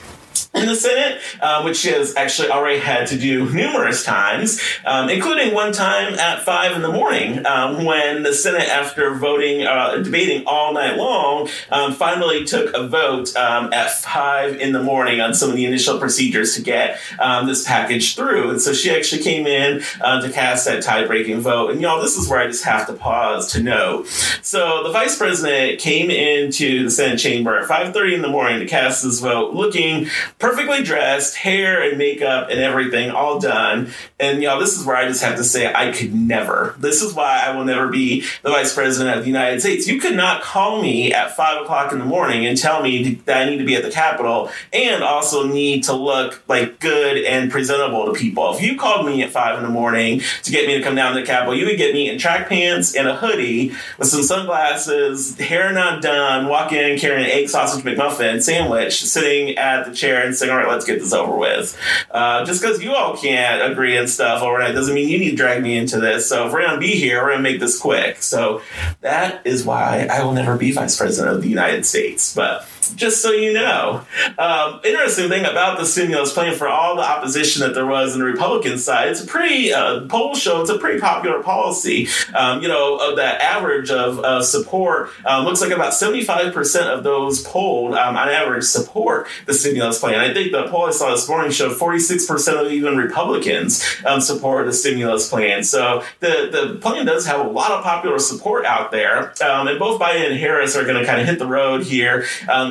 [0.54, 5.10] in the Senate, uh, which she has actually already had to do numerous times, um,
[5.10, 9.98] including one time at five in the morning um, when the Senate, after voting, uh,
[9.98, 15.22] debating all night long, um, finally took a vote um, at five in the morning
[15.22, 18.50] on some of the initial procedures to get um, this package through.
[18.50, 21.72] And so she actually came in uh, to cast that tie-breaking vote.
[21.72, 24.08] And y'all, this is where I just have to pause to note.
[24.42, 28.66] So the vice president came into the Senate chamber at 5:30 in the morning to
[28.66, 30.08] cast this vote, looking
[30.40, 33.92] perfectly dressed, hair and makeup and everything all done.
[34.20, 36.76] And y'all, this is where I just have to say I could never.
[36.78, 39.88] This is why I will never be the vice president of the United States.
[39.88, 43.42] You could not call me at five o'clock in the morning and tell me that
[43.42, 47.50] I need to be at the Capitol and also need to look like good and
[47.50, 48.54] presentable to people.
[48.54, 51.16] If you called me at five in the morning to get me to come down
[51.16, 54.22] to the Capitol, you would get me in track pants and a hoodie with some
[54.22, 59.94] sunglasses, hair not done, walk in carrying an egg sausage McMuffin sandwich, sitting at the
[59.94, 61.80] chair saying, all right, let's get this over with.
[62.12, 65.36] Uh, just because you all can't agree and stuff overnight doesn't mean you need to
[65.36, 66.28] drag me into this.
[66.28, 68.22] So if we're going to be here, we're going to make this quick.
[68.22, 68.62] So
[69.02, 72.34] that is why I will never be vice president of the United States.
[72.34, 74.06] But just so you know.
[74.38, 78.20] Um, interesting thing about the stimulus plan for all the opposition that there was in
[78.20, 82.08] the Republican side, it's a pretty, uh, polls show it's a pretty popular policy.
[82.34, 87.04] Um, you know, of that average of, of support, um, looks like about 75% of
[87.04, 90.20] those polled um, on average support the stimulus plan.
[90.20, 94.66] I think the poll I saw this morning showed 46% of even Republicans um, support
[94.66, 95.64] the stimulus plan.
[95.64, 99.34] So the, the plan does have a lot of popular support out there.
[99.44, 102.26] Um, and both Biden and Harris are going to kind of hit the road here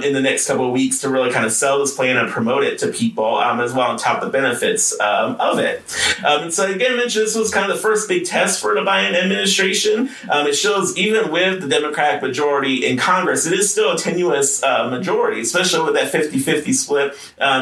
[0.07, 2.63] in the next couple of weeks to really kind of sell this plan and promote
[2.63, 5.83] it to people um, as well top of the benefits um, of it.
[6.25, 8.75] Um, and so again, I mentioned this was kind of the first big test for
[8.75, 10.11] the Biden administration.
[10.47, 14.89] It shows even with the Democratic majority in Congress, it is still a tenuous uh,
[14.89, 17.15] majority, especially with that 50-50 split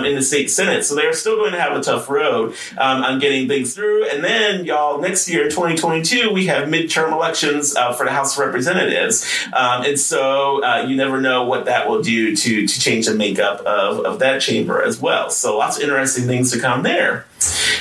[0.04, 3.48] in the state senate, so they're still going to have a tough road on getting
[3.48, 4.08] things through.
[4.08, 8.36] And then, y'all, next year in 2022, we have midterm elections uh, for the House
[8.36, 12.80] of Representatives, um, and so uh, you never know what that will do to to
[12.80, 15.30] change the makeup of, of that chamber as well.
[15.30, 17.26] So lots of interesting things to come there.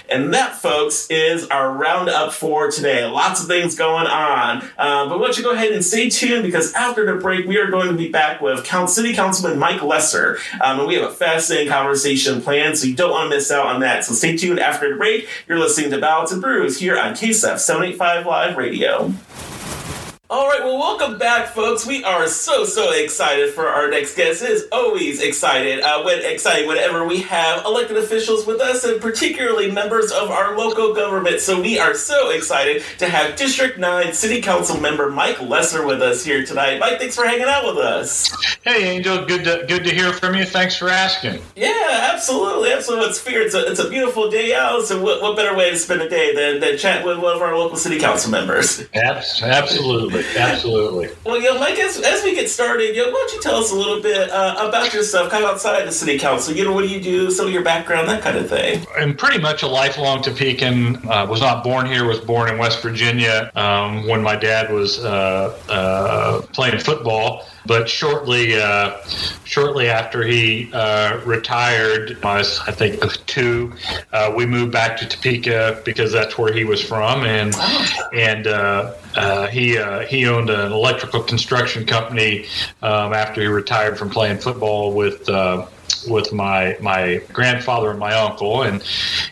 [0.10, 3.06] And that, folks, is our roundup for today.
[3.06, 4.62] Lots of things going on.
[4.78, 7.58] Um, but why don't you go ahead and stay tuned because after the break, we
[7.58, 10.38] are going to be back with City Councilman Mike Lesser.
[10.62, 13.68] Um, and we have a fascinating conversation planned, so you don't want to miss out
[13.68, 14.04] on that.
[14.06, 15.28] So stay tuned after the break.
[15.48, 19.14] You're listening to Ballots and Brews here on KSF 785 Live Radio.
[20.34, 21.86] All right, well, welcome back, folks.
[21.86, 24.42] We are so so excited for our next guest.
[24.42, 29.00] It is always excited uh, when exciting whenever we have elected officials with us, and
[29.00, 31.40] particularly members of our local government.
[31.40, 36.02] So we are so excited to have District Nine City Council member Mike Lesser with
[36.02, 36.80] us here tonight.
[36.80, 38.36] Mike, thanks for hanging out with us.
[38.64, 40.46] Hey, Angel, good to good to hear from you.
[40.46, 41.44] Thanks for asking.
[41.56, 43.10] Yeah, absolutely, absolutely.
[43.10, 43.44] It's fear.
[43.44, 44.86] It's a it's a beautiful day out.
[44.86, 47.44] So what, what better way to spend a day than than chat with one of
[47.44, 48.84] our local city council members?
[49.44, 50.23] Absolutely.
[50.38, 51.10] Absolutely.
[51.26, 53.76] Well, yo, Mike, as, as we get started, yo, why don't you tell us a
[53.76, 56.56] little bit uh, about yourself, kind of outside the city council?
[56.56, 57.32] You know, what do you do?
[57.32, 58.86] Some of your background, that kind of thing.
[58.98, 61.06] I'm pretty much a lifelong Topekan.
[61.06, 62.06] Uh, was not born here.
[62.06, 67.46] Was born in West Virginia um, when my dad was uh, uh playing football.
[67.66, 68.98] But shortly, uh,
[69.46, 73.74] shortly after he uh, retired, I was I think two.
[74.12, 77.56] Uh, we moved back to Topeka because that's where he was from, and
[78.14, 82.46] and uh, uh, he uh, he owned an electrical construction company
[82.82, 85.30] um, after he retired from playing football with
[86.08, 88.84] with my my grandfather and my uncle, and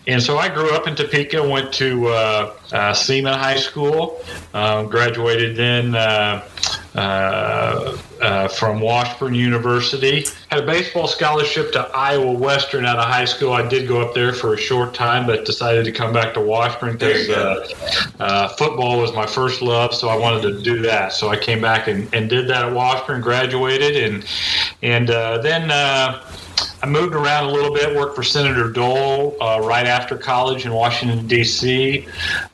[0.08, 1.48] and so I grew up in Topeka.
[1.48, 4.22] Went to uh, uh, Seaman High School,
[4.54, 5.96] um, graduated then.
[5.96, 6.44] Uh,
[6.96, 10.26] uh, uh, from Washburn University.
[10.50, 13.54] Had a baseball scholarship to Iowa Western out of high school.
[13.54, 16.42] I did go up there for a short time, but decided to come back to
[16.42, 17.68] Washburn because uh,
[18.20, 21.14] uh, football was my first love, so I wanted to do that.
[21.14, 24.26] So I came back and, and did that at Washburn, graduated, and
[24.82, 25.72] and uh, then
[26.84, 30.74] I moved around a little bit, worked for Senator Dole uh, right after college in
[30.74, 32.08] Washington, D.C.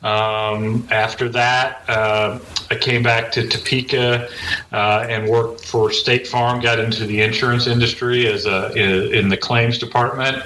[0.04, 2.40] Um, after that, uh,
[2.70, 4.28] I came back to Topeka
[4.74, 9.38] uh, and worked for State Farm, got into the insurance industry as a, in, the
[9.38, 10.44] claims department.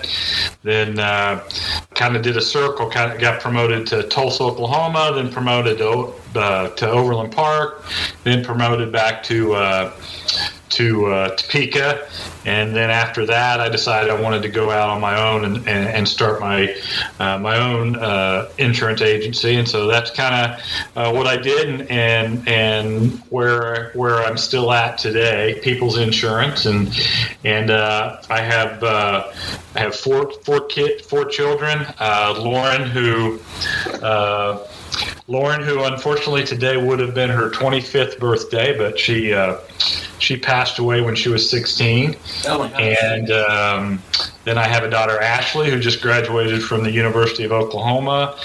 [0.62, 1.44] Then uh,
[1.96, 6.14] kind of did a circle, kind of got promoted to Tulsa, Oklahoma, then promoted to,
[6.36, 7.84] uh, to Overland Park,
[8.24, 9.94] then promoted back to uh,
[10.72, 12.08] to uh, Topeka,
[12.46, 15.58] and then after that, I decided I wanted to go out on my own and,
[15.58, 16.76] and, and start my
[17.20, 20.62] uh, my own uh, insurance agency, and so that's kind of
[20.96, 26.66] uh, what I did, and, and and where where I'm still at today, People's Insurance,
[26.66, 26.94] and
[27.44, 29.32] and uh, I have uh,
[29.76, 33.40] I have four four kid four children, Lauren who.
[35.28, 39.58] Lauren, who unfortunately today would have been her 25th birthday, but she uh,
[40.20, 42.16] she passed away when she was 16.
[42.46, 44.02] Oh and um,
[44.44, 48.38] then I have a daughter, Ashley, who just graduated from the University of Oklahoma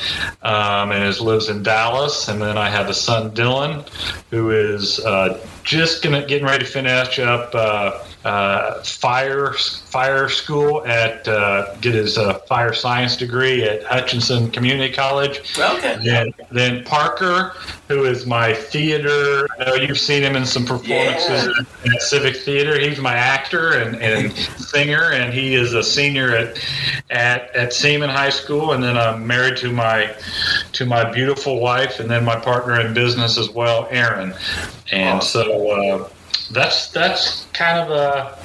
[0.42, 2.28] um, and is, lives in Dallas.
[2.28, 3.88] And then I have a son, Dylan,
[4.30, 7.54] who is uh, just gonna getting ready to finish up.
[7.54, 14.50] Uh, uh, fire fire school at uh, get his uh, fire science degree at Hutchinson
[14.50, 15.56] Community College.
[15.56, 15.96] Okay.
[16.04, 17.52] Then, then Parker,
[17.86, 19.46] who is my theater.
[19.60, 21.48] I know you've seen him in some performances
[21.84, 21.94] yeah.
[21.94, 22.76] at Civic Theater.
[22.76, 26.58] He's my actor and, and singer, and he is a senior at
[27.10, 28.72] at at Seaman High School.
[28.72, 30.12] And then I'm married to my
[30.72, 34.34] to my beautiful wife, and then my partner in business as well, Aaron.
[34.90, 35.44] And awesome.
[35.44, 36.08] so uh,
[36.48, 38.36] that's that's kind of a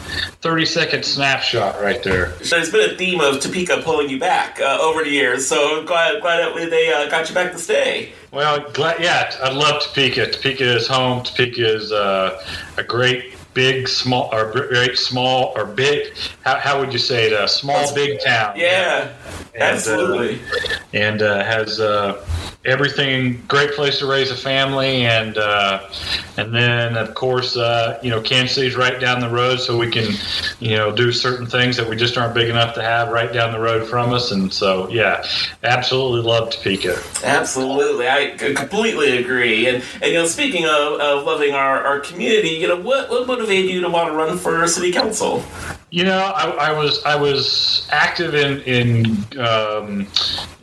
[0.42, 2.32] 30 second snapshot right there.
[2.44, 5.48] So there's been a theme of Topeka pulling you back uh, over the years.
[5.48, 8.14] So glad glad that they uh, got you back to stay.
[8.32, 10.32] Well, glad yeah, I love Topeka.
[10.32, 11.24] Topeka is home.
[11.24, 12.44] Topeka is uh,
[12.78, 16.14] a great big, small, or great, small, or big.
[16.44, 17.34] How, how would you say it?
[17.34, 18.54] A small, big town.
[18.58, 19.14] Yeah,
[19.54, 20.36] and, uh, absolutely.
[20.36, 22.26] Uh, and uh, has uh,
[22.66, 23.42] everything.
[23.48, 25.90] Great place to raise a family, and uh,
[26.38, 29.90] and then of course, uh, you know, Kansas City's right down the road, so we
[29.90, 30.14] can,
[30.60, 33.52] you know, do certain things that we just aren't big enough to have right down
[33.52, 34.32] the road from us.
[34.32, 35.24] And so, yeah,
[35.64, 36.98] absolutely love Topeka.
[37.24, 39.68] Absolutely, I completely agree.
[39.68, 43.41] And and you know, speaking of, of loving our, our community, you know, what what
[43.42, 45.44] motivated you to want to run for city council?
[45.90, 50.08] You know, I, I, was I was active in in um,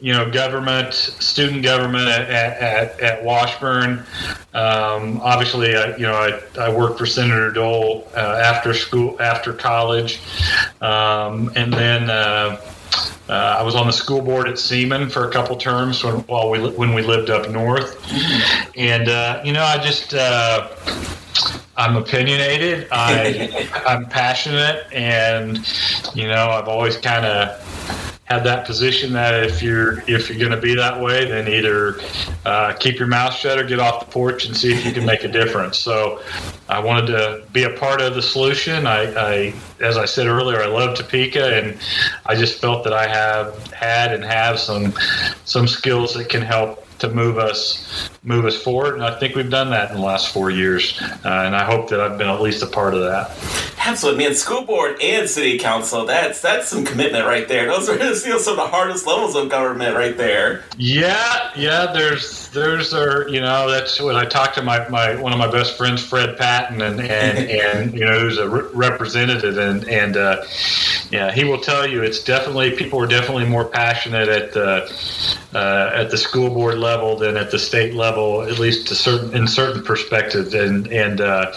[0.01, 4.05] you know government, student government at at, at Washburn.
[4.55, 9.53] Um, obviously, I, you know, I, I worked for Senator Dole uh, after school, after
[9.53, 10.20] college,
[10.81, 12.11] um, and then.
[12.11, 12.61] Uh,
[13.29, 16.49] uh, I was on the school board at Seaman for a couple terms when, while
[16.49, 18.03] we when we lived up north,
[18.74, 20.68] and uh, you know I just uh,
[21.79, 22.89] I'm opinionated.
[22.93, 25.59] I I'm passionate, and
[26.14, 27.64] you know I've always kind of
[28.24, 32.01] had that position that if you're if you're going to be that way, then either
[32.45, 35.07] uh, keep your mouth shut or get off the porch and see if you can
[35.07, 35.79] make a difference.
[35.79, 36.20] So
[36.68, 38.87] I wanted to be a part of the solution.
[38.87, 41.79] I, I as I said earlier, I love Topeka, and
[42.26, 44.93] I just felt that I have had and have some
[45.45, 48.94] some skills that can help to move us move us forward.
[48.94, 51.01] And I think we've done that in the last four years.
[51.01, 53.30] Uh, and I hope that I've been at least a part of that.
[53.78, 54.34] Absolutely, man.
[54.34, 56.05] School board and city council.
[56.05, 57.66] That's that's some commitment right there.
[57.66, 60.64] Those are you know, some of the hardest levels of government right there.
[60.76, 61.92] Yeah, yeah.
[61.92, 65.51] There's there's are you know that's when I talked to my, my one of my
[65.51, 70.16] best friends, Fred Patton, and and, and you know who's a re- representative, and and
[70.16, 70.44] uh,
[71.11, 74.86] yeah, he will tell you it's definitely people are definitely more passionate at the
[75.55, 79.34] uh, at the school board level than at the state level, at least to certain
[79.34, 80.55] in certain perspectives.
[80.55, 81.53] And and uh,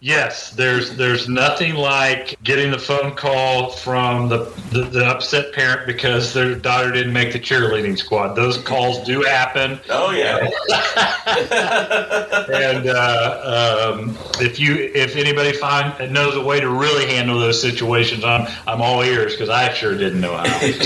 [0.00, 5.86] yes, there's there's nothing like getting the phone call from the, the, the upset parent
[5.86, 8.34] because their daughter didn't make the cheerleading squad.
[8.34, 9.80] Those calls do happen.
[9.90, 10.48] Oh yeah.
[12.52, 17.60] and uh, um, if you if anybody find knows a way to really handle those
[17.60, 20.44] situations, I'm I'm all ears because I sure didn't know how.
[20.44, 20.82] That's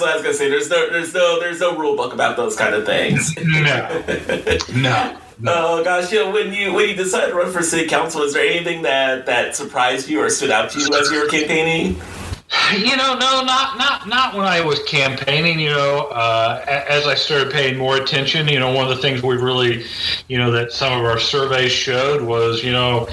[0.00, 0.48] what I was gonna say.
[0.48, 3.34] There's no there's no there's no rule book about those kind of things.
[3.44, 4.04] no,
[4.74, 5.18] no.
[5.46, 6.30] Oh gosh, yeah.
[6.30, 9.56] When you when you decided to run for city council, is there anything that that
[9.56, 12.00] surprised you or stood out to you as you were campaigning?
[12.72, 15.60] You know, no, not not not when I was campaigning.
[15.60, 19.22] You know, uh, as I started paying more attention, you know, one of the things
[19.22, 19.84] we really,
[20.28, 23.08] you know, that some of our surveys showed was, you know,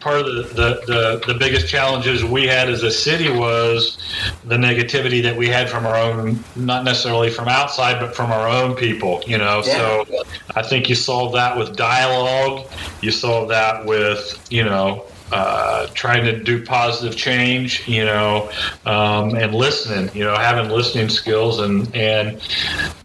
[0.00, 3.98] part of the the, the, the biggest challenges we had as a city was
[4.44, 8.48] the negativity that we had from our own, not necessarily from outside, but from our
[8.48, 9.22] own people.
[9.26, 10.04] You know, yeah.
[10.04, 10.24] so
[10.56, 12.66] I think you solved that with dialogue.
[13.00, 18.50] You solved that with, you know, uh, trying to do positive change, you know,
[18.86, 22.40] um, and listening, you know, having listening skills, and and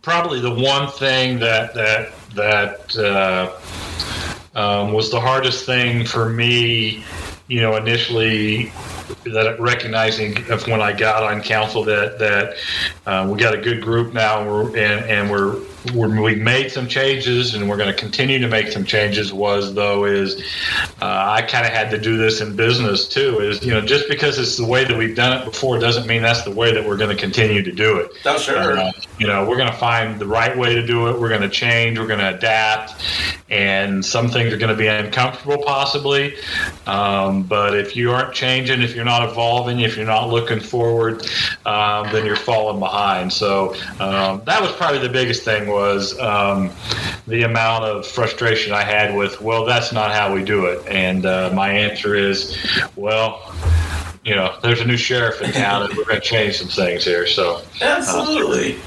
[0.02, 3.60] probably the one thing that that that uh,
[4.56, 7.04] um, was the hardest thing for me,
[7.48, 8.72] you know, initially
[9.26, 12.56] that recognizing of when I got on council that that
[13.06, 15.60] uh, we got a good group now and we're, and, and we're
[15.92, 20.06] we made some changes and we're going to continue to make some changes was though
[20.06, 20.42] is
[21.02, 24.08] uh, I kind of had to do this in business too is you know just
[24.08, 26.86] because it's the way that we've done it before doesn't mean that's the way that
[26.86, 28.12] we're going to continue to do it.
[28.26, 28.78] Oh sure.
[28.78, 31.20] Uh, you know we're going to find the right way to do it.
[31.20, 32.00] We're going to change.
[32.00, 33.04] We're going to adapt,
[33.50, 36.36] and some things are going to be uncomfortable possibly.
[36.88, 41.26] Um, but if you aren't changing, if you're not evolving, if you're not looking forward,
[41.66, 43.32] um, then you're falling behind.
[43.32, 46.72] So um, that was probably the biggest thing was um,
[47.28, 50.88] the amount of frustration I had with, well, that's not how we do it.
[50.88, 52.56] And uh, my answer is,
[52.96, 53.52] well,
[54.24, 57.04] you know, there's a new sheriff in town, and we're going to change some things
[57.04, 57.28] here.
[57.28, 58.80] So, absolutely.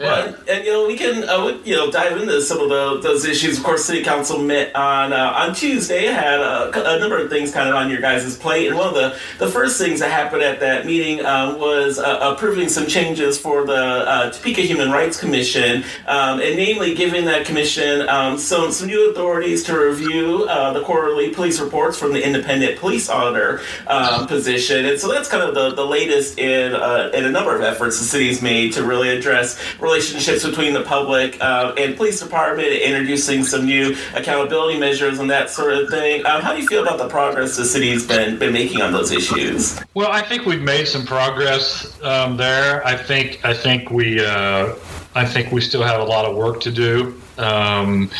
[0.00, 0.32] Yeah.
[0.48, 3.58] And you know we can uh, you know dive into some of the, those issues.
[3.58, 6.06] Of course, City Council met on uh, on Tuesday.
[6.06, 8.94] Had a, a, number of things kind of on your guys' plate, and one of
[8.94, 13.38] the, the first things that happened at that meeting um, was uh, approving some changes
[13.38, 18.72] for the uh, Topeka Human Rights Commission, um, and namely giving that commission um, some
[18.72, 23.60] some new authorities to review uh, the quarterly police reports from the independent police auditor
[23.86, 24.86] um, position.
[24.86, 27.98] And so that's kind of the, the latest in uh, in a number of efforts
[27.98, 33.42] the city's made to really address relationships between the public uh, and police department, introducing
[33.42, 36.24] some new accountability measures and that sort of thing.
[36.26, 39.10] Um, how do you feel about the progress the city's been been making on those
[39.10, 39.80] issues?
[39.94, 42.86] Well, I think we've made some progress um, there.
[42.86, 44.74] I think I think we uh,
[45.14, 48.10] I think we still have a lot of work to do um,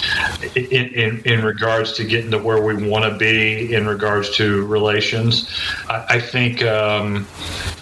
[0.55, 4.65] in, in, in, regards to getting to where we want to be in regards to
[4.67, 5.49] relations.
[5.89, 7.27] I, I think, um,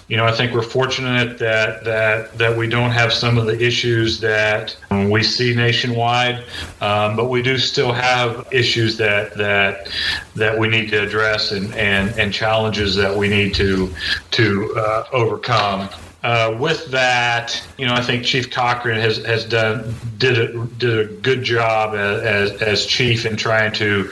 [0.08, 3.60] you know, I think we're fortunate that, that, that we don't have some of the
[3.60, 6.44] issues that we see nationwide,
[6.80, 9.88] um, but we do still have issues that, that,
[10.34, 13.92] that we need to address and, and, and challenges that we need to,
[14.32, 15.88] to uh, overcome.
[16.22, 20.98] Uh, with that, you know, I think Chief Cochran has, has done did a, did
[20.98, 24.10] a good job as, as, chief in trying to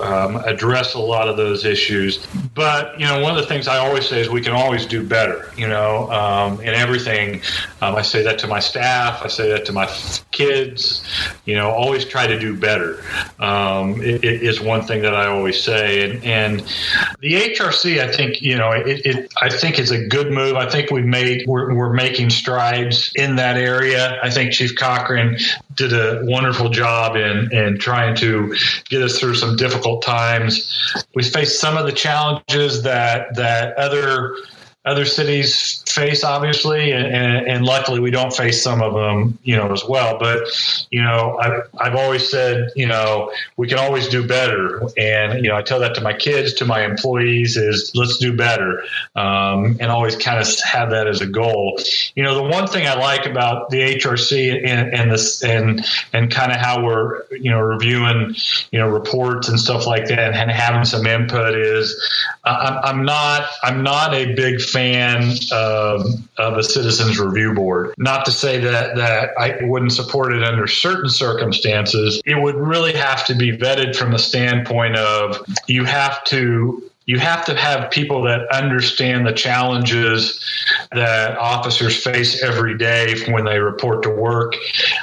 [0.00, 2.26] um, address a lot of those issues.
[2.54, 5.06] But you know, one of the things I always say is we can always do
[5.06, 5.52] better.
[5.56, 7.40] You know, um, in everything,
[7.80, 9.22] um, I say that to my staff.
[9.22, 9.86] I say that to my
[10.32, 11.04] kids.
[11.44, 13.02] You know, always try to do better.
[13.38, 16.60] Um, it, it is one thing that I always say, and, and
[17.20, 20.56] the HRC, I think, you know, it, it I think it's a good move.
[20.56, 24.18] I think we've made we're, we're making strides in that area.
[24.22, 25.36] I think Chief Cochran
[25.74, 28.54] did a wonderful job in in trying to
[28.88, 30.94] get us through some difficult times.
[31.14, 34.34] We faced some of the challenges that that other
[34.84, 37.06] other cities face, obviously, and,
[37.46, 40.18] and, luckily we don't face some of them, you know, as well.
[40.18, 40.40] But
[40.90, 45.48] you know, I've, I've always said, you know, we can always do better, and you
[45.48, 48.82] know, I tell that to my kids, to my employees, is let's do better,
[49.16, 51.80] um, and always kind of have that as a goal.
[52.14, 55.82] You know, the one thing I like about the HRC and, and this and
[56.12, 58.34] and kind of how we're you know reviewing
[58.70, 61.94] you know reports and stuff like that, and having some input is
[62.44, 64.73] I'm, I'm not I'm not a big fan
[65.52, 66.06] of,
[66.38, 67.94] of a citizens review board.
[67.98, 72.20] Not to say that that I wouldn't support it under certain circumstances.
[72.24, 77.18] It would really have to be vetted from the standpoint of you have to you
[77.18, 80.40] have to have people that understand the challenges
[80.92, 84.54] that officers face every day when they report to work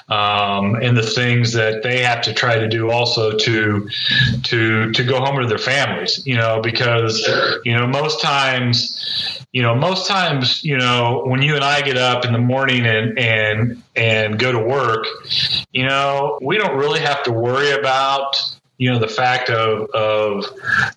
[0.09, 3.87] um, and the things that they have to try to do also to
[4.43, 7.27] to to go home to their families you know because
[7.63, 11.97] you know most times you know most times you know when you and i get
[11.97, 15.05] up in the morning and and and go to work
[15.71, 18.35] you know we don't really have to worry about
[18.77, 20.45] you know the fact of of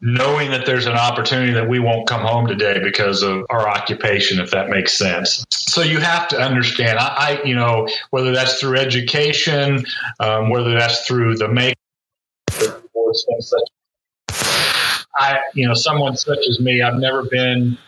[0.00, 4.40] knowing that there's an opportunity that we won't come home today because of our occupation
[4.40, 5.44] if that makes sense.
[5.50, 9.84] So you have to understand i, I you know whether that's through education
[10.20, 11.74] um, whether that's through the make
[15.16, 17.78] I, you know, someone such as me, I've never been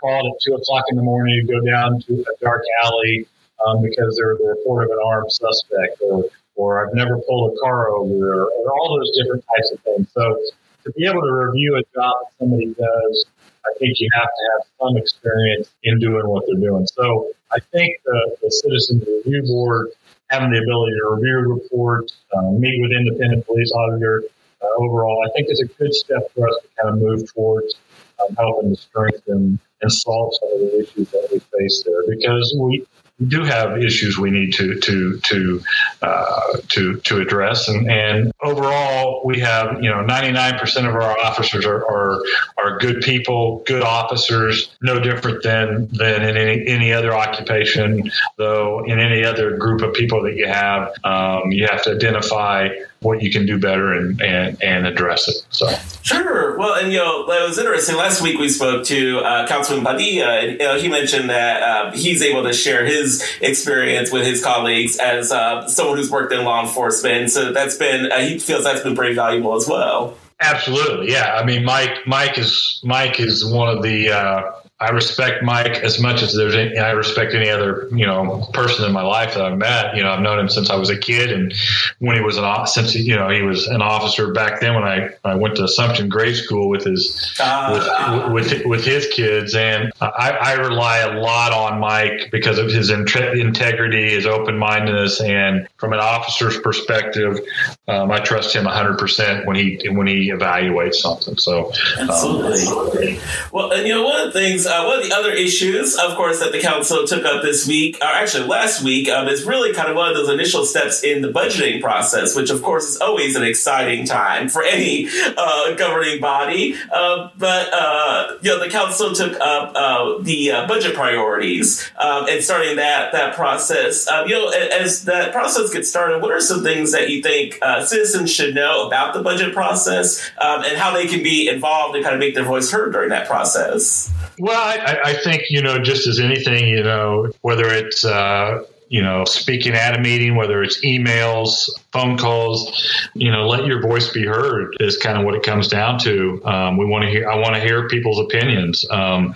[0.00, 3.26] called at two o'clock in the morning to go down to a dark alley
[3.66, 6.24] um, because they're the report of an armed suspect, or
[6.56, 10.08] or I've never pulled a car over, or, or all those different types of things.
[10.12, 10.40] So
[10.84, 13.26] to be able to review a job that somebody does,
[13.66, 16.86] I think you have to have some experience in doing what they're doing.
[16.86, 19.88] So I think the, the Citizens Review Board
[20.30, 24.24] having the ability to review reports, uh, meet with independent police auditor,
[24.62, 27.74] uh, overall, I think is a good step for us to kind of move towards
[28.20, 32.56] um, helping to strengthen and solve some of the issues that we face there because
[32.60, 32.86] we
[33.28, 35.62] do have issues we need to to to
[36.02, 41.18] uh, to to address, and, and overall, we have you know 99 percent of our
[41.18, 42.22] officers are, are
[42.58, 48.10] are good people, good officers, no different than than in any any other occupation.
[48.36, 52.68] Though in any other group of people that you have, um, you have to identify
[53.00, 55.46] what you can do better and, and, and address it.
[55.50, 55.68] So
[56.02, 56.58] sure.
[56.58, 57.96] Well, and you know, it was interesting.
[57.96, 61.92] Last week we spoke to uh, Councilman Padilla, and you know, he mentioned that uh,
[61.92, 66.44] he's able to share his experience with his colleagues as uh, someone who's worked in
[66.44, 67.30] law enforcement.
[67.30, 70.16] So that's been uh, he feels that's been pretty valuable as well.
[70.40, 71.34] Absolutely, yeah.
[71.34, 75.98] I mean, Mike, Mike is Mike is one of the uh, I respect Mike as
[75.98, 79.42] much as there's any, I respect any other you know person in my life that
[79.42, 79.96] I've met.
[79.96, 81.54] You know, I've known him since I was a kid, and
[81.98, 84.84] when he was an since he, you know he was an officer back then when
[84.84, 89.54] I, I went to Assumption Grade School with his uh, with, with, with his kids,
[89.54, 95.22] and I, I rely a lot on Mike because of his integrity, his open mindedness,
[95.22, 97.40] and from an officer's perspective,
[97.88, 101.38] um, I trust him 100 percent when he when he evaluates something.
[101.38, 103.16] So um, absolutely.
[103.16, 103.22] Um,
[103.52, 106.16] well, and you know one of the things uh, one of the other issues, of
[106.16, 109.72] course, that the council took up this week, or actually last week, um, is really
[109.72, 113.00] kind of one of those initial steps in the budgeting process, which, of course, is
[113.00, 116.76] always an exciting time for any uh, governing body.
[116.92, 122.26] Uh, but uh, you know, the council took up uh, the uh, budget priorities um,
[122.28, 124.08] and starting that that process.
[124.08, 127.60] Um, you know, as that process gets started, what are some things that you think
[127.86, 132.04] citizens should know about the budget process um, and how they can be involved and
[132.04, 134.12] kind of make their voice heard during that process?
[134.38, 139.02] Well, I, I, think you know, just as anything, you know, whether it's uh, you
[139.02, 142.86] know speaking at a meeting, whether it's emails, phone calls.
[143.14, 146.42] You know, let your voice be heard is kind of what it comes down to.
[146.44, 147.28] Um, we want to hear.
[147.28, 148.84] I want to hear people's opinions.
[148.90, 149.34] Um,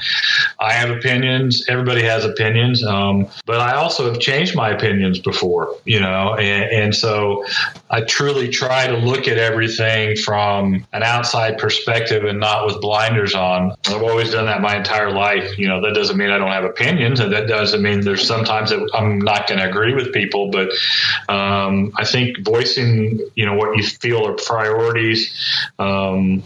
[0.58, 1.64] I have opinions.
[1.68, 5.76] Everybody has opinions, um, but I also have changed my opinions before.
[5.84, 7.44] You know, and, and so
[7.88, 13.34] I truly try to look at everything from an outside perspective and not with blinders
[13.34, 13.74] on.
[13.86, 15.58] I've always done that my entire life.
[15.58, 18.70] You know, that doesn't mean I don't have opinions, and that doesn't mean there's sometimes
[18.70, 20.50] that I'm not going to agree with people.
[20.50, 20.70] But
[21.28, 25.32] um, I think voicing, you know, what you feel are priorities,
[25.78, 26.42] um,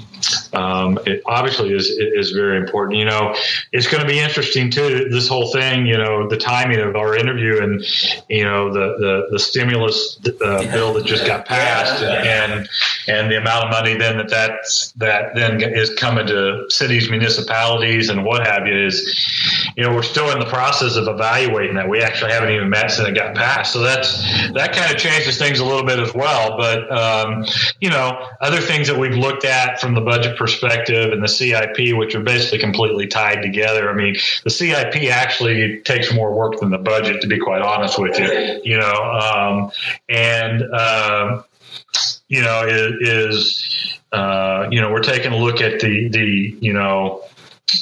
[0.53, 2.99] um, it obviously is is very important.
[2.99, 3.35] You know,
[3.73, 5.09] it's going to be interesting too.
[5.11, 7.85] This whole thing, you know, the timing of our interview and
[8.29, 12.69] you know the the, the stimulus uh, bill that just got passed and,
[13.09, 18.09] and the amount of money then that that's that then is coming to cities, municipalities,
[18.09, 21.89] and what have you is, you know, we're still in the process of evaluating that.
[21.89, 25.39] We actually haven't even met since it got passed, so that's that kind of changes
[25.39, 26.57] things a little bit as well.
[26.57, 27.45] But um,
[27.81, 31.97] you know, other things that we've looked at from the budget perspective and the CIP,
[31.97, 33.91] which are basically completely tied together.
[33.91, 37.99] I mean, the CIP actually takes more work than the budget, to be quite honest
[37.99, 38.61] with you.
[38.65, 39.71] You know, um,
[40.09, 41.43] and uh,
[42.29, 47.23] you know is, uh, you know we're taking a look at the the you know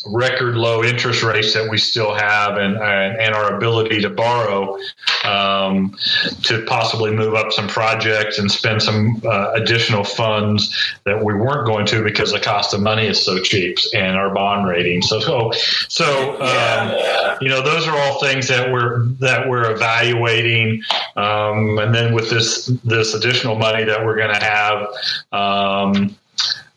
[0.06, 4.76] record low interest rates that we still have and, and, and our ability to borrow
[5.24, 5.96] um,
[6.42, 11.66] to possibly move up some projects and spend some uh, additional funds that we weren't
[11.66, 15.02] going to because the cost of money is so cheap and our bond rating.
[15.02, 15.52] So, so,
[15.88, 20.82] so um, you know, those are all things that we're that we're evaluating.
[21.16, 24.88] Um, and then with this this additional money that we're going to have
[25.32, 26.16] um,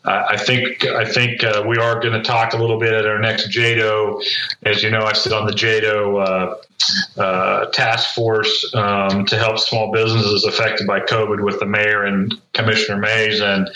[0.06, 3.18] I think I think uh, we are going to talk a little bit at our
[3.18, 4.22] next JEDO.
[4.62, 9.58] As you know, I sit on the JEDO uh, uh, task force um, to help
[9.58, 13.68] small businesses affected by COVID with the mayor and Commissioner Mays, and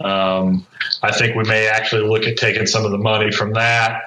[0.00, 0.66] um,
[1.02, 4.02] I think we may actually look at taking some of the money from that.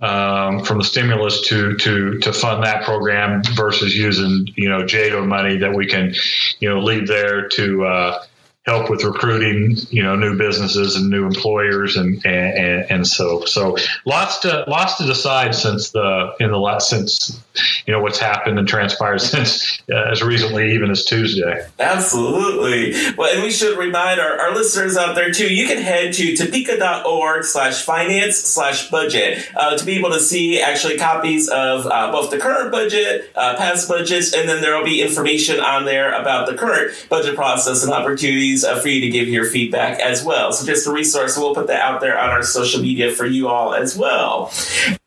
[0.00, 5.26] Um, from the stimulus to to to fund that program versus using you know JEDO
[5.26, 6.12] money that we can
[6.58, 8.24] you know leave there to uh,
[8.64, 13.76] help with recruiting, you know, new businesses and new employers, and and, and so so
[14.04, 17.40] lots to lots to decide since the in the last since
[17.86, 21.66] you know what's happened and transpired since uh, as recently even as Tuesday.
[21.78, 22.94] Absolutely.
[23.16, 25.52] Well, and we should remind our, our listeners out there too.
[25.52, 30.60] You can head to topeka.org slash finance slash budget uh, to be able to see
[30.60, 34.84] actually copies of uh, both the current budget, uh, past budgets, and then there will
[34.84, 39.00] be information on there about the current budget process and opportunities opportunities uh, for you
[39.00, 40.52] to give your feedback as well.
[40.52, 41.36] So just a resource.
[41.36, 44.52] We'll put that out there on our social media for you all as well.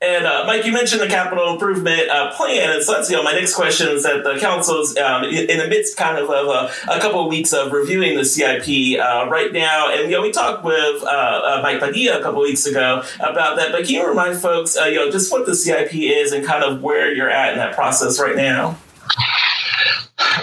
[0.01, 3.23] And uh, Mike, you mentioned the capital improvement uh, plan, and so that's you know
[3.23, 6.91] my next question is that the council's um, in the midst kind of of a,
[6.91, 10.31] a couple of weeks of reviewing the CIP uh, right now, and you know we
[10.31, 13.71] talked with uh, uh, Mike Padilla a couple of weeks ago about that.
[13.71, 16.81] But can you remind folks, you know, just what the CIP is and kind of
[16.81, 18.77] where you're at in that process right now?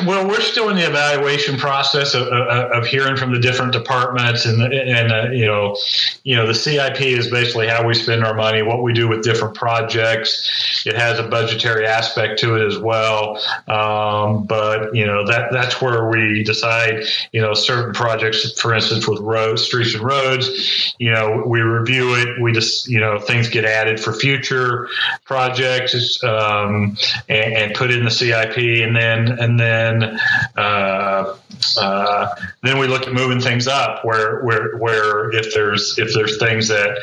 [0.07, 4.47] Well, we're still in the evaluation process of, of, of hearing from the different departments,
[4.47, 5.77] and and uh, you know,
[6.23, 9.23] you know, the CIP is basically how we spend our money, what we do with
[9.23, 10.85] different projects.
[10.87, 15.81] It has a budgetary aspect to it as well, um, but you know that that's
[15.83, 17.05] where we decide.
[17.33, 20.95] You know, certain projects, for instance, with roads, streets, and roads.
[20.99, 22.41] You know, we review it.
[22.41, 24.89] We just you know things get added for future
[25.25, 26.97] projects um,
[27.29, 30.21] and, and put in the CIP, and then and then then
[30.57, 31.37] uh,
[31.79, 36.39] uh, then we look at moving things up where where where if there's if there's
[36.39, 36.99] things that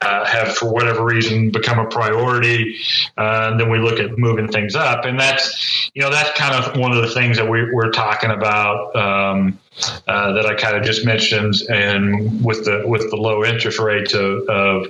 [0.00, 2.76] uh, have for whatever reason become a priority,
[3.16, 6.76] uh, then we look at moving things up, and that's you know that's kind of
[6.76, 8.94] one of the things that we, are talking about.
[8.96, 9.58] Um,
[10.06, 14.14] uh, that I kind of just mentioned, and with the with the low interest rates
[14.14, 14.86] of, of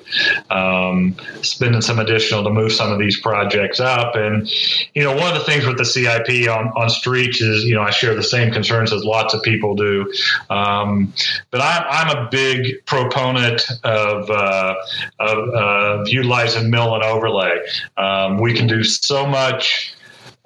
[0.51, 4.49] um, spending some additional to move some of these projects up, and
[4.95, 7.83] you know one of the things with the CIP on on streets is you know
[7.83, 10.13] I share the same concerns as lots of people do,
[10.51, 11.13] um,
[11.51, 14.75] but I'm I'm a big proponent of uh,
[15.19, 17.59] of, of, utilizing mill and overlay.
[17.97, 19.95] Um, we can do so much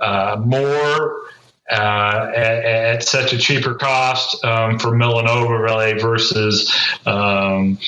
[0.01, 1.31] uh, more
[1.71, 6.73] uh, at, at, such a cheaper cost um, for mill and overlay versus
[7.07, 7.79] um,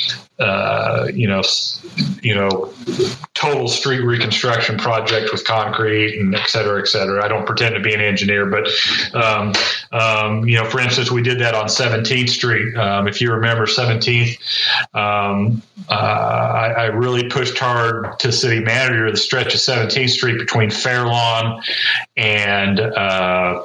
[0.43, 1.43] uh, you know,
[2.20, 2.72] you know,
[3.34, 7.24] total street reconstruction project with concrete and et cetera, et cetera.
[7.24, 8.68] I don't pretend to be an engineer, but
[9.14, 9.53] um,
[9.93, 12.76] um, you know, for instance, we did that on 17th Street.
[12.76, 14.36] Um, if you remember 17th,
[14.95, 20.38] um, uh, I, I, really pushed hard to city manager the stretch of 17th Street
[20.38, 21.62] between Fairlawn
[22.16, 23.64] and uh,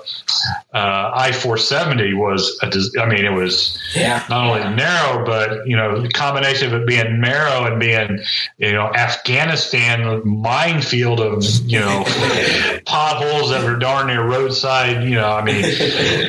[0.73, 4.23] uh, I four seventy was a, I mean it was Yeah.
[4.29, 8.19] not only narrow but you know the combination of it being narrow and being
[8.57, 12.03] you know Afghanistan minefield of you know
[12.85, 15.63] potholes that were darn near roadside you know I mean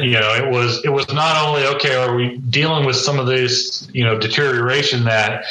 [0.02, 3.26] you know it was it was not only okay are we dealing with some of
[3.26, 5.44] this you know deterioration that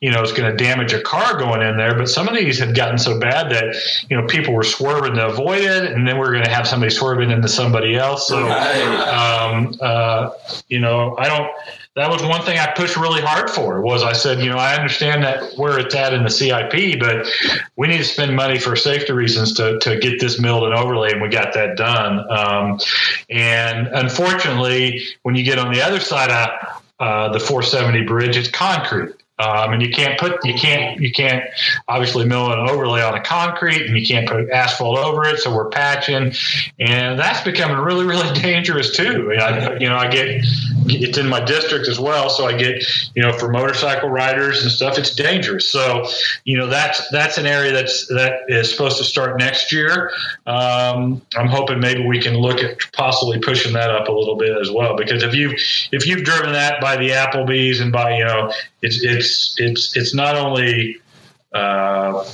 [0.00, 2.58] you know is going to damage a car going in there but some of these
[2.58, 3.74] had gotten so bad that
[4.10, 6.90] you know people were swerving to avoid it and then we're going to have somebody
[6.90, 8.28] swerving into somebody else.
[8.28, 10.30] So um, uh,
[10.68, 11.50] you know i don't
[11.94, 14.74] that was one thing I pushed really hard for was I said, you know, I
[14.74, 17.28] understand that where it's at in the CIP, but
[17.76, 21.12] we need to spend money for safety reasons to, to get this milled and overlay,
[21.12, 22.24] and we got that done.
[22.30, 22.80] Um,
[23.28, 28.48] and unfortunately, when you get on the other side of uh, the 470 bridge, it's
[28.48, 29.14] concrete.
[29.42, 31.44] Um, and you can't put you can't you can't
[31.88, 35.38] obviously mill an overlay on a concrete and you can't put asphalt over it.
[35.38, 36.32] So we're patching
[36.78, 39.32] and that's becoming really really dangerous too.
[39.32, 40.44] I, you know I get
[40.86, 42.30] it's in my district as well.
[42.30, 42.84] So I get
[43.14, 45.68] you know for motorcycle riders and stuff it's dangerous.
[45.68, 46.06] So
[46.44, 50.12] you know that's that's an area that's that is supposed to start next year.
[50.46, 54.56] Um, I'm hoping maybe we can look at possibly pushing that up a little bit
[54.60, 54.96] as well.
[54.96, 55.50] Because if you
[55.90, 58.52] if you've driven that by the Applebee's and by you know
[58.82, 60.96] it's it's it's it's not only
[61.54, 62.24] uh,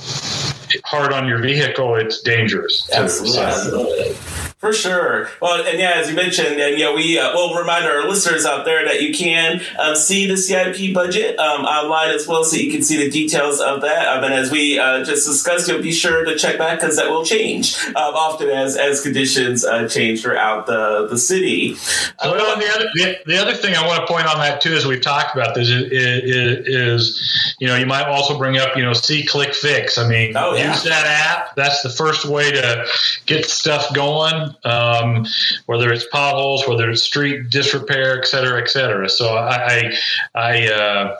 [0.85, 2.87] hard on your vehicle, it's dangerous.
[2.87, 2.93] too.
[2.95, 3.33] Absolutely.
[3.37, 4.15] So- Absolutely.
[4.59, 5.29] For sure.
[5.41, 8.65] Well, and yeah, as you mentioned, and yeah, we uh, will remind our listeners out
[8.65, 12.69] there that you can um, see the CIP budget um, online as well, so you
[12.69, 14.09] can see the details of that.
[14.09, 17.09] Um, and as we uh, just discussed, you'll be sure to check back because that
[17.09, 21.75] will change um, often as as conditions uh, change throughout the the city.
[22.21, 24.85] Well, the other, the, the other thing I want to point on that too, as
[24.85, 28.83] we've talked about this, is, is, is you know you might also bring up you
[28.83, 29.97] know SeeClickFix.
[29.97, 30.71] I mean, Oh, yeah.
[30.71, 31.55] use that app.
[31.55, 32.85] That's the first way to
[33.25, 34.53] get stuff going.
[34.63, 35.25] Um,
[35.65, 39.09] whether it's potholes, whether it's street disrepair, et cetera, et cetera.
[39.09, 39.93] So I, I,
[40.35, 41.15] I uh,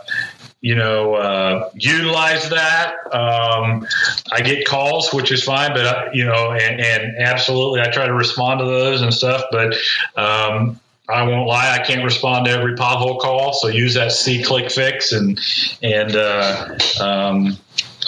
[0.62, 2.96] you know, uh, utilize that.
[3.14, 3.88] Um,
[4.32, 8.06] I get calls, which is fine, but uh, you know, and, and absolutely, I try
[8.06, 9.44] to respond to those and stuff.
[9.52, 9.76] But
[10.18, 13.54] um, I won't lie, I can't respond to every pothole call.
[13.54, 15.40] So use that SeeClickFix, and
[15.82, 17.58] and uh, um,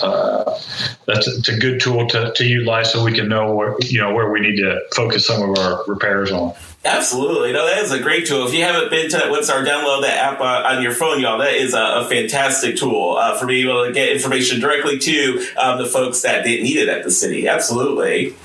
[0.04, 0.60] uh,
[1.06, 4.14] that's it's a good tool to, to utilize so we can know where you know
[4.14, 6.54] where we need to focus some of our repairs on.
[6.84, 7.54] Absolutely.
[7.54, 8.48] No, that is a great tool.
[8.48, 11.54] If you haven't been to website download that app uh, on your phone, y'all, that
[11.54, 15.78] is a, a fantastic tool uh, for being able to get information directly to um,
[15.78, 17.48] the folks that need it at the city.
[17.48, 18.36] Absolutely.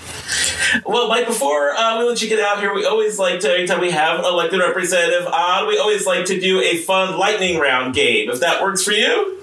[0.84, 3.80] Well, Mike, before uh, we let you get out here, we always like to, anytime
[3.80, 7.94] we have an elected representative on, we always like to do a fun lightning round
[7.94, 8.28] game.
[8.28, 9.40] If that works for you?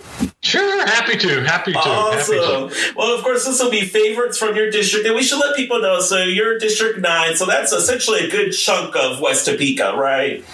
[0.54, 2.70] Sure, happy to, happy to, happy Awesome.
[2.70, 2.94] to.
[2.96, 5.82] Well, of course, this will be favorites from your district, and we should let people
[5.82, 6.00] know.
[6.00, 10.46] So, you're District 9, so that's essentially a good chunk of West Topeka, right?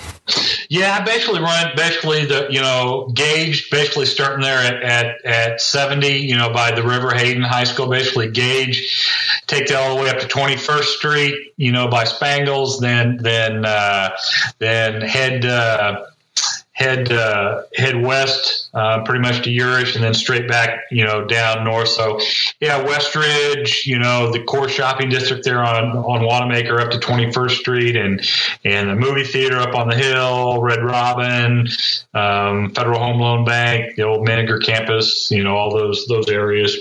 [0.69, 5.61] Yeah, I basically run basically the you know Gage basically starting there at, at, at
[5.61, 9.09] seventy, you know, by the River Hayden High School, basically Gage,
[9.47, 13.17] take that all the way up to Twenty First Street, you know, by Spangles, then
[13.17, 14.15] then uh,
[14.59, 16.05] then head uh,
[16.79, 21.25] head uh, head west, uh, pretty much to Urish, and then straight back, you know,
[21.25, 21.89] down north.
[21.89, 22.19] So,
[22.61, 27.31] yeah, Westridge, you know, the core shopping district there on on Wanamaker up to Twenty
[27.31, 28.21] First Street, and
[28.63, 31.67] and the movie theater up on the hill, Red Robin,
[32.13, 36.77] um, Federal Home Loan Bank, the old Menninger campus, you know, all those those areas.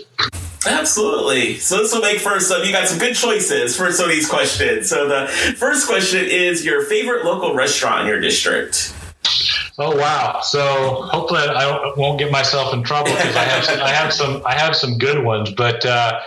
[0.66, 1.56] Absolutely.
[1.58, 2.62] So this will make for some.
[2.62, 4.88] You got some good choices for some of these questions.
[4.90, 5.26] So the
[5.56, 8.94] first question is your favorite local restaurant in your district.
[9.80, 10.40] Oh wow!
[10.42, 14.42] So hopefully I won't get myself in trouble because I have some, I have some
[14.44, 16.20] I have some good ones, but uh,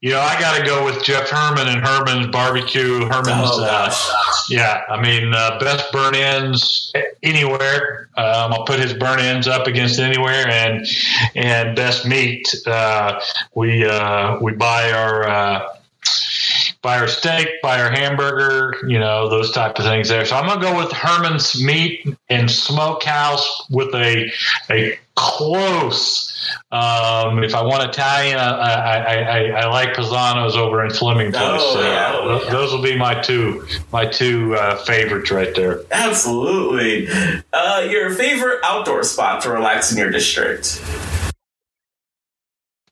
[0.00, 3.00] you know I got to go with Jeff Herman and Herman's Barbecue.
[3.06, 3.92] Herman's, Oh, uh,
[4.48, 6.92] yeah, I mean uh, best burn ends
[7.24, 8.08] anywhere.
[8.16, 10.86] Um, I'll put his burn ends up against anywhere, and
[11.34, 12.46] and best meat.
[12.64, 13.20] Uh,
[13.56, 15.68] we uh, we buy our.
[16.84, 20.26] Buy our steak, buy our hamburger, you know, those type of things there.
[20.26, 24.30] So I'm gonna go with Herman's Meat and Smokehouse with a
[24.70, 26.30] a close.
[26.70, 31.32] Um, if I want Italian, I, I, I, I, I like Pisano's over in Fleming
[31.32, 31.42] Place.
[31.42, 32.12] Oh, So yeah.
[32.14, 32.50] Oh, yeah.
[32.50, 35.80] Those will be my two my two uh, favorites right there.
[35.90, 37.08] Absolutely.
[37.50, 40.82] Uh, your favorite outdoor spot to relax in your district.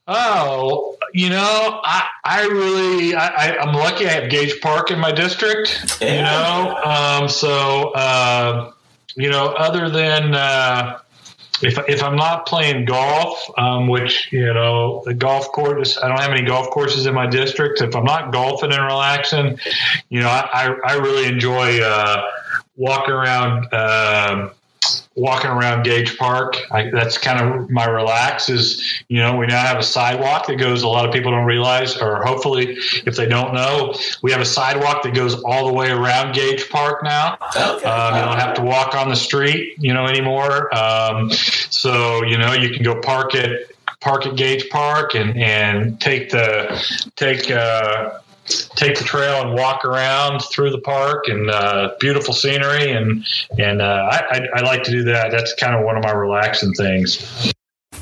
[0.06, 4.06] Oh, you know, I, I really, I, I, I'm lucky.
[4.06, 5.96] I have Gage Park in my district.
[6.00, 8.72] You know, um, so uh,
[9.16, 10.98] you know, other than uh,
[11.62, 16.20] if if I'm not playing golf, um, which you know the golf course, I don't
[16.20, 17.80] have any golf courses in my district.
[17.80, 19.58] If I'm not golfing and relaxing,
[20.08, 22.22] you know, I I really enjoy uh,
[22.76, 23.66] walking around.
[23.72, 24.50] Uh,
[25.14, 26.56] walking around Gage Park.
[26.70, 28.48] I, that's kind of my relax.
[28.48, 30.82] Is you know we now have a sidewalk that goes.
[30.82, 32.76] A lot of people don't realize, or hopefully,
[33.06, 36.68] if they don't know, we have a sidewalk that goes all the way around Gage
[36.68, 37.36] Park now.
[37.56, 37.88] Okay.
[37.88, 40.74] Um, you don't have to walk on the street, you know, anymore.
[40.76, 43.60] Um, so you know you can go park at
[44.00, 47.50] park at Gage Park and and take the take.
[47.50, 53.24] Uh, take the trail and walk around through the park and uh, beautiful scenery and
[53.58, 55.30] and uh, I, I, I, like to do that.
[55.30, 57.52] That's kind of one of my relaxing things.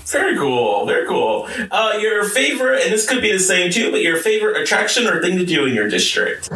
[0.07, 1.49] Very cool, very cool.
[1.71, 5.21] Uh, your favorite, and this could be the same too, but your favorite attraction or
[5.23, 6.51] thing to do in your district?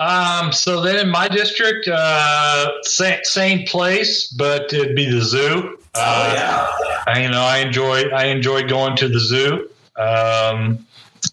[0.00, 5.78] Um, so then in my district, uh, same, same place, but it'd be the zoo.
[5.94, 6.66] Oh yeah.
[7.06, 9.68] I, you know, I enjoy I enjoy going to the zoo.
[9.96, 10.86] Um,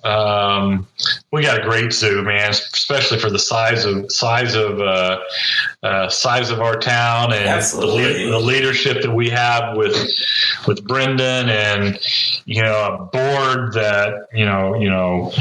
[0.08, 0.88] um,
[1.32, 5.20] we got a great zoo, man, especially for the size of size of uh,
[5.84, 9.96] uh, size of our town and the, the, leadership that we have with
[10.66, 12.00] with Brendan and
[12.46, 15.34] you know a board that you know you know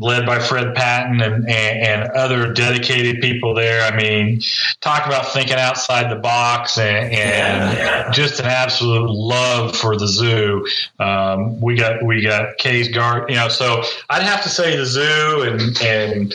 [0.00, 3.82] led by Fred Patton and, and, and other dedicated people there.
[3.82, 4.40] I mean,
[4.80, 8.10] talk about thinking outside the box and, and yeah.
[8.10, 10.66] just an absolute love for the zoo.
[10.98, 13.48] Um, we got we got Kay's Guard, you know.
[13.48, 16.34] So I'd have to say the zoo and and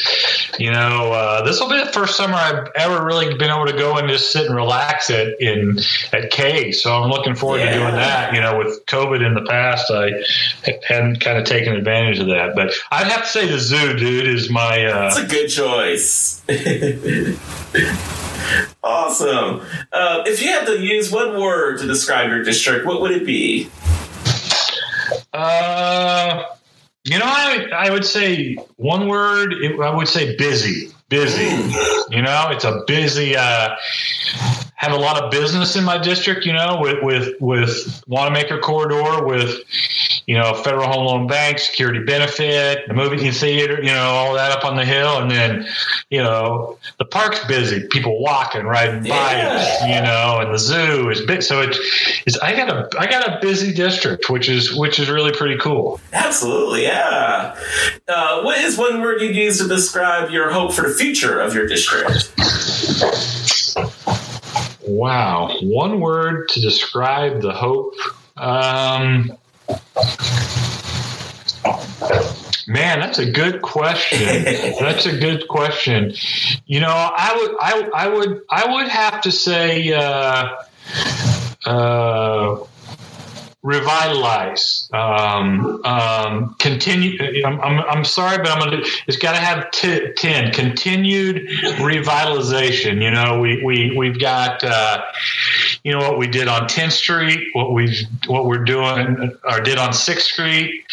[0.60, 3.78] you know uh, this will be the first summer I've ever really been able to
[3.78, 5.80] go and just sit and relax at in
[6.14, 6.72] at K.
[6.72, 7.74] So I'm looking forward yeah.
[7.74, 8.34] to doing that.
[8.34, 10.12] You know, with COVID in the past, I
[10.88, 12.56] hadn't kind of taken advantage of that.
[12.56, 14.86] But I'd have to say the zoo, dude, is my.
[14.86, 16.44] Uh, That's a good choice.
[18.84, 19.62] awesome.
[19.92, 23.26] Uh, if you had to use one word to describe your district, what would it
[23.26, 23.70] be?
[25.34, 26.44] Uh,
[27.06, 29.56] you know, I I would say one word.
[29.82, 31.46] I would say busy busy.
[32.10, 33.36] You know, it's a busy.
[33.36, 33.76] Uh,
[34.76, 36.46] have a lot of business in my district.
[36.46, 39.62] You know, with with with Wanamaker corridor, with
[40.28, 43.82] you know Federal Home Loan Bank, Security Benefit, the movie theater.
[43.82, 45.66] You know, all that up on the hill, and then
[46.10, 47.88] you know the park's busy.
[47.90, 49.54] People walking, riding yeah.
[49.54, 49.82] bikes.
[49.84, 51.42] You know, and the zoo is big.
[51.42, 51.80] So it's,
[52.26, 55.58] it's I got a I got a busy district, which is which is really pretty
[55.58, 56.00] cool.
[56.14, 57.58] Absolutely, yeah.
[58.08, 61.54] Uh, what is one word you'd use to describe your hope for the future of
[61.54, 62.32] your district?
[64.88, 67.96] Wow, one word to describe the hope.
[68.38, 69.38] Um,
[72.68, 74.44] man, that's a good question.
[74.80, 76.14] that's a good question.
[76.66, 79.94] You know, I would, I, I would, I would have to say.
[79.94, 80.56] Uh,
[81.66, 82.58] uh,
[83.66, 87.18] revitalize, um, um, continue.
[87.44, 91.48] I'm, I'm, I'm, sorry, but I'm to, it's got to have t- 10 continued
[91.80, 93.02] revitalization.
[93.02, 95.04] You know, we, we, we've got, uh,
[95.84, 99.80] you know, what we did on 10th Street, what we, what we're doing or did
[99.80, 100.86] on 6th Street,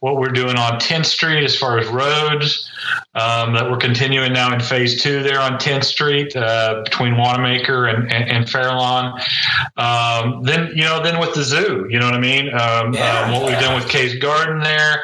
[0.00, 2.68] what we're doing on 10th Street as far as roads,
[3.16, 7.86] um, that we're continuing now in phase two there on 10th Street, uh, between Wanamaker
[7.86, 9.18] and, and, and Fairlawn.
[9.78, 12.48] Um, then, you know, then with the zoo, you know what I mean?
[12.48, 13.48] Um, yeah, um, what yeah.
[13.48, 15.02] we've done with Kay's Garden there,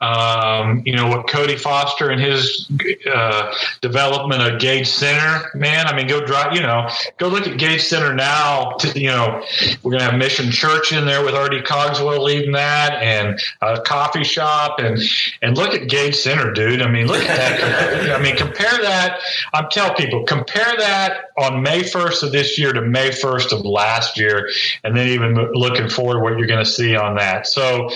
[0.00, 2.68] um, you know, what Cody Foster and his
[3.08, 5.86] uh, development of Gage Center, man.
[5.86, 6.88] I mean, go drive, you know,
[7.18, 8.72] go look at Gage Center now.
[8.72, 9.44] To, you know,
[9.84, 11.62] we're going to have Mission Church in there with R.D.
[11.62, 15.00] Cogswell leading that and a coffee shop and,
[15.40, 16.82] and look at Gage Center, dude.
[16.82, 17.51] I mean, look at that.
[17.52, 19.20] I mean, compare that.
[19.52, 23.64] I'm telling people, compare that on May 1st of this year to May 1st of
[23.64, 24.50] last year.
[24.84, 27.46] And then even looking forward what you're going to see on that.
[27.46, 27.90] So,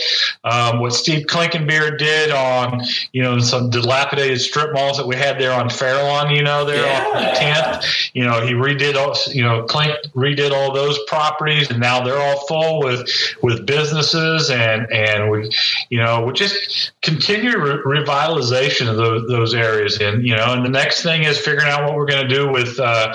[0.45, 2.83] um, what Steve Klinkenbeard did on,
[3.13, 6.85] you know, some dilapidated strip malls that we had there on Fairlawn, you know, there
[6.85, 7.05] yeah.
[7.05, 11.71] on the 10th, you know, he redid all, you know, Klink redid all those properties
[11.71, 13.09] and now they're all full with,
[13.43, 15.51] with businesses and, and we,
[15.91, 20.01] you know, we just continue re- revitalization of those, those areas.
[20.01, 22.51] And, you know, and the next thing is figuring out what we're going to do
[22.51, 23.15] with, uh,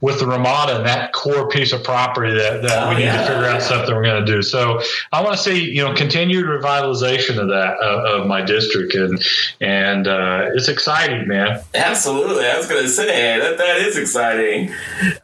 [0.00, 3.22] with the Ramada and that core piece of property that, that oh, we need yeah.
[3.22, 4.42] to figure out stuff that we're going to do.
[4.42, 4.80] So
[5.12, 9.22] I want to see, you know, continued revitalization of that uh, of my district, and
[9.60, 11.60] and uh, it's exciting, man.
[11.74, 14.72] Absolutely, I was going to say that that is exciting.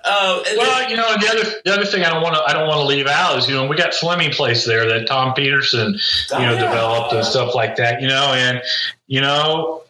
[0.05, 2.69] Uh, well, you know, the other the other thing I don't want to I don't
[2.69, 5.93] want to leave out is you know we got Fleming Place there that Tom Peterson
[5.95, 6.61] you know oh, yeah.
[6.61, 8.63] developed and stuff like that, you know, and
[9.07, 9.83] you know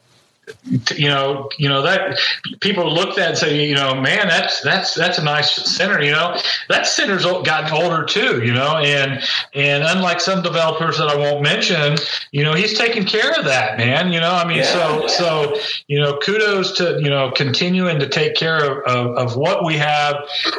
[0.96, 2.18] you know, you know that
[2.60, 6.02] people look at that and say, you know, man, that's that's that's a nice center.
[6.02, 8.44] You know, that center's gotten older too.
[8.44, 9.22] You know, and
[9.54, 11.96] and unlike some developers that I won't mention,
[12.32, 14.12] you know, he's taking care of that, man.
[14.12, 14.72] You know, I mean, yeah.
[14.72, 19.36] so so you know, kudos to you know continuing to take care of, of, of
[19.36, 20.16] what we have,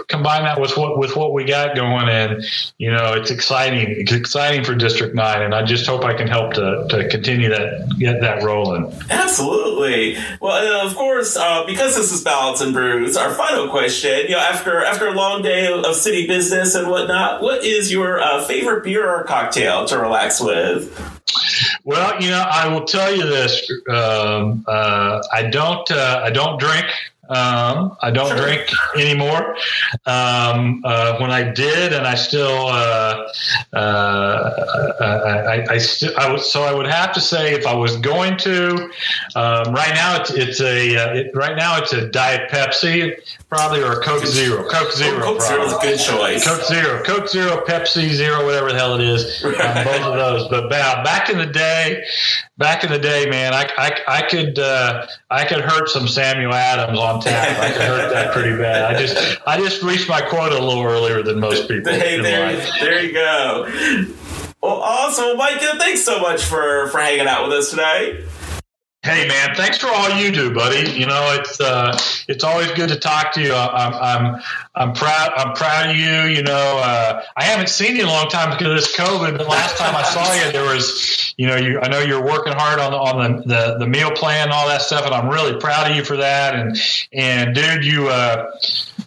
[0.08, 2.44] combine that with what with what we got going, and
[2.78, 3.88] you know, it's exciting.
[3.90, 7.50] It's exciting for District Nine, and I just hope I can help to to continue
[7.50, 8.94] that get that rolling.
[9.10, 9.79] Absolutely.
[10.42, 14.26] Well, of course, uh, because this is Ballots and Brews, our final question.
[14.28, 18.22] You know, after after a long day of, city business and whatnot, what is your
[18.22, 20.94] uh, favorite beer or cocktail to relax with?
[21.84, 26.60] Well, you know, I will tell you this: um, uh, I don't, uh, I don't
[26.60, 26.86] drink
[27.30, 29.56] um, I don't drink anymore.
[30.08, 33.32] Um, uh, when I did, and I still, uh,
[33.74, 37.98] uh, I, I, still, I was, so I would have to say if I was
[37.98, 38.90] going to,
[39.36, 43.14] um, right now it's, it's a, uh, it, right now it's a Diet Pepsi,
[43.48, 44.68] probably, or a Coke Zero.
[44.68, 46.48] Coke Zero, Coke Zero is a good choice.
[46.48, 49.44] Coke Zero, Coke Zero, Pepsi Zero, whatever the hell it is.
[49.46, 49.54] Um,
[49.86, 50.48] both of those.
[50.50, 52.04] But back in the day,
[52.60, 56.54] back in the day, man, I, I, I could uh, I could hurt some Samuel
[56.54, 57.58] Adams on tap.
[57.58, 58.94] I could hurt that pretty bad.
[58.94, 61.92] I just I just reached my quota a little earlier than most people.
[61.92, 63.66] Hey, there, there you go.
[64.62, 65.62] Well, awesome, Mike.
[65.62, 68.26] Thanks so much for for hanging out with us today.
[69.02, 70.92] Hey man, thanks for all you do, buddy.
[70.92, 71.98] You know it's uh,
[72.28, 73.54] it's always good to talk to you.
[73.54, 74.42] I'm I'm
[74.80, 76.36] I'm proud I'm proud of you.
[76.36, 79.38] You know uh, I haven't seen you in a long time because of this COVID.
[79.38, 82.54] But last time I saw you, there was you know you I know you're working
[82.54, 85.30] hard on the on the, the, the meal plan and all that stuff, and I'm
[85.30, 86.56] really proud of you for that.
[86.56, 86.78] And
[87.14, 88.52] and dude, you uh,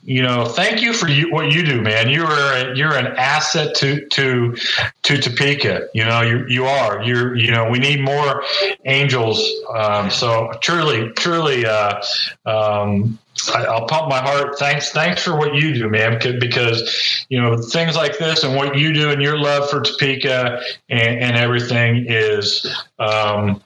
[0.05, 2.09] you know, thank you for you, what you do, man.
[2.09, 4.57] You are you're an asset to to
[5.05, 5.89] to Topeka.
[5.95, 7.03] You know, you you are.
[7.03, 8.43] You're you know, we need more
[8.85, 9.49] angels.
[9.73, 12.03] Um, so truly, truly, uh,
[12.45, 13.19] um,
[13.55, 14.59] I, will pump my heart.
[14.59, 16.19] Thanks, thanks for what you do, man.
[16.39, 20.61] Because you know things like this and what you do and your love for Topeka
[20.89, 22.67] and, and everything is
[22.99, 23.63] um,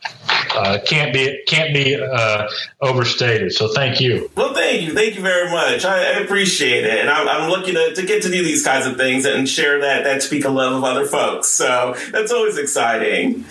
[0.54, 2.48] uh, can't be can't be uh,
[2.80, 3.52] overstated.
[3.52, 4.30] So thank you.
[4.36, 5.84] Well, thank you, thank you very much.
[5.84, 8.86] I, I appreciate it, and I'm, I'm looking to, to get to do these kinds
[8.86, 11.48] of things and share that that Topeka love of other folks.
[11.48, 13.44] So that's always exciting.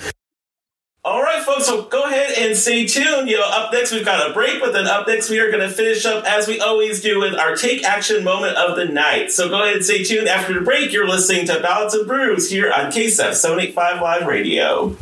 [1.06, 3.30] All right, folks, so go ahead and stay tuned.
[3.30, 5.62] You know, up next we've got a break, but then up next we are going
[5.62, 9.32] to finish up as we always do with our take action moment of the night.
[9.32, 10.28] So go ahead and stay tuned.
[10.28, 14.98] After the break, you're listening to Ballots and Brews here on KSEF 785 Live Radio.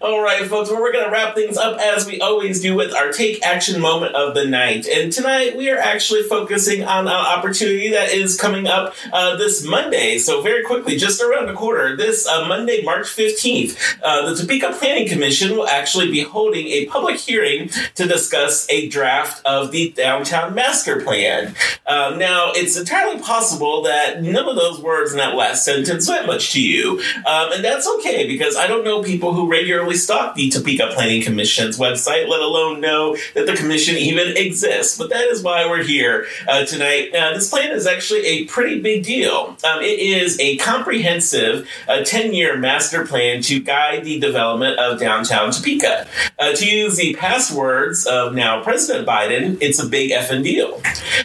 [0.00, 2.94] All right, folks, well, we're going to wrap things up as we always do with
[2.94, 4.86] our take action moment of the night.
[4.86, 9.64] And tonight we are actually focusing on an opportunity that is coming up uh, this
[9.64, 10.18] Monday.
[10.18, 14.76] So, very quickly, just around the corner, this uh, Monday, March 15th, uh, the Topeka
[14.78, 19.90] Planning Commission will actually be holding a public hearing to discuss a draft of the
[19.90, 21.54] downtown master plan.
[21.86, 26.26] Um, now, it's entirely possible that none of those words in that last sentence meant
[26.26, 27.00] much to you.
[27.26, 31.22] Um, and that's okay because I don't know people who regularly stalk the Topeka Planning
[31.22, 34.96] Commission's website, let alone know that the commission even exists.
[34.96, 37.14] But that is why we're here uh, tonight.
[37.14, 39.56] Uh, this plan is actually a pretty big deal.
[39.62, 44.98] Um, it is a comprehensive 10 uh, year master plan to guide the development of
[44.98, 46.06] downtown Topeka.
[46.38, 50.80] Uh, to use the passwords of now President Biden, it's a big effing deal.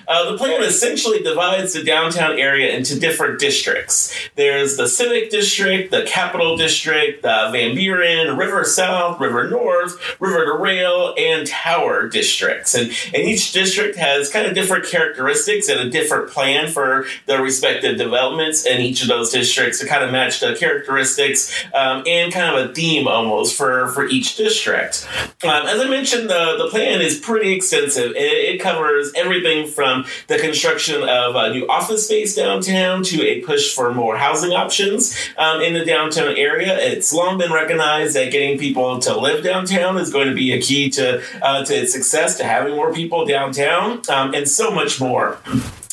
[0.09, 4.13] Uh, the plan essentially divides the downtown area into different districts.
[4.35, 10.45] There's the Civic District, the Capital District, the Van Buren, River South, River North, River
[10.45, 12.73] to Rail, and Tower districts.
[12.73, 17.41] And, and each district has kind of different characteristics and a different plan for the
[17.41, 22.31] respective developments in each of those districts to kind of match the characteristics um, and
[22.31, 25.07] kind of a theme almost for, for each district.
[25.43, 28.11] Um, as I mentioned, the, the plan is pretty extensive.
[28.11, 33.41] It, it covers everything from the construction of a new office space downtown to a
[33.41, 36.77] push for more housing options um, in the downtown area.
[36.79, 40.61] It's long been recognized that getting people to live downtown is going to be a
[40.61, 45.37] key to uh, to success, to having more people downtown, um, and so much more.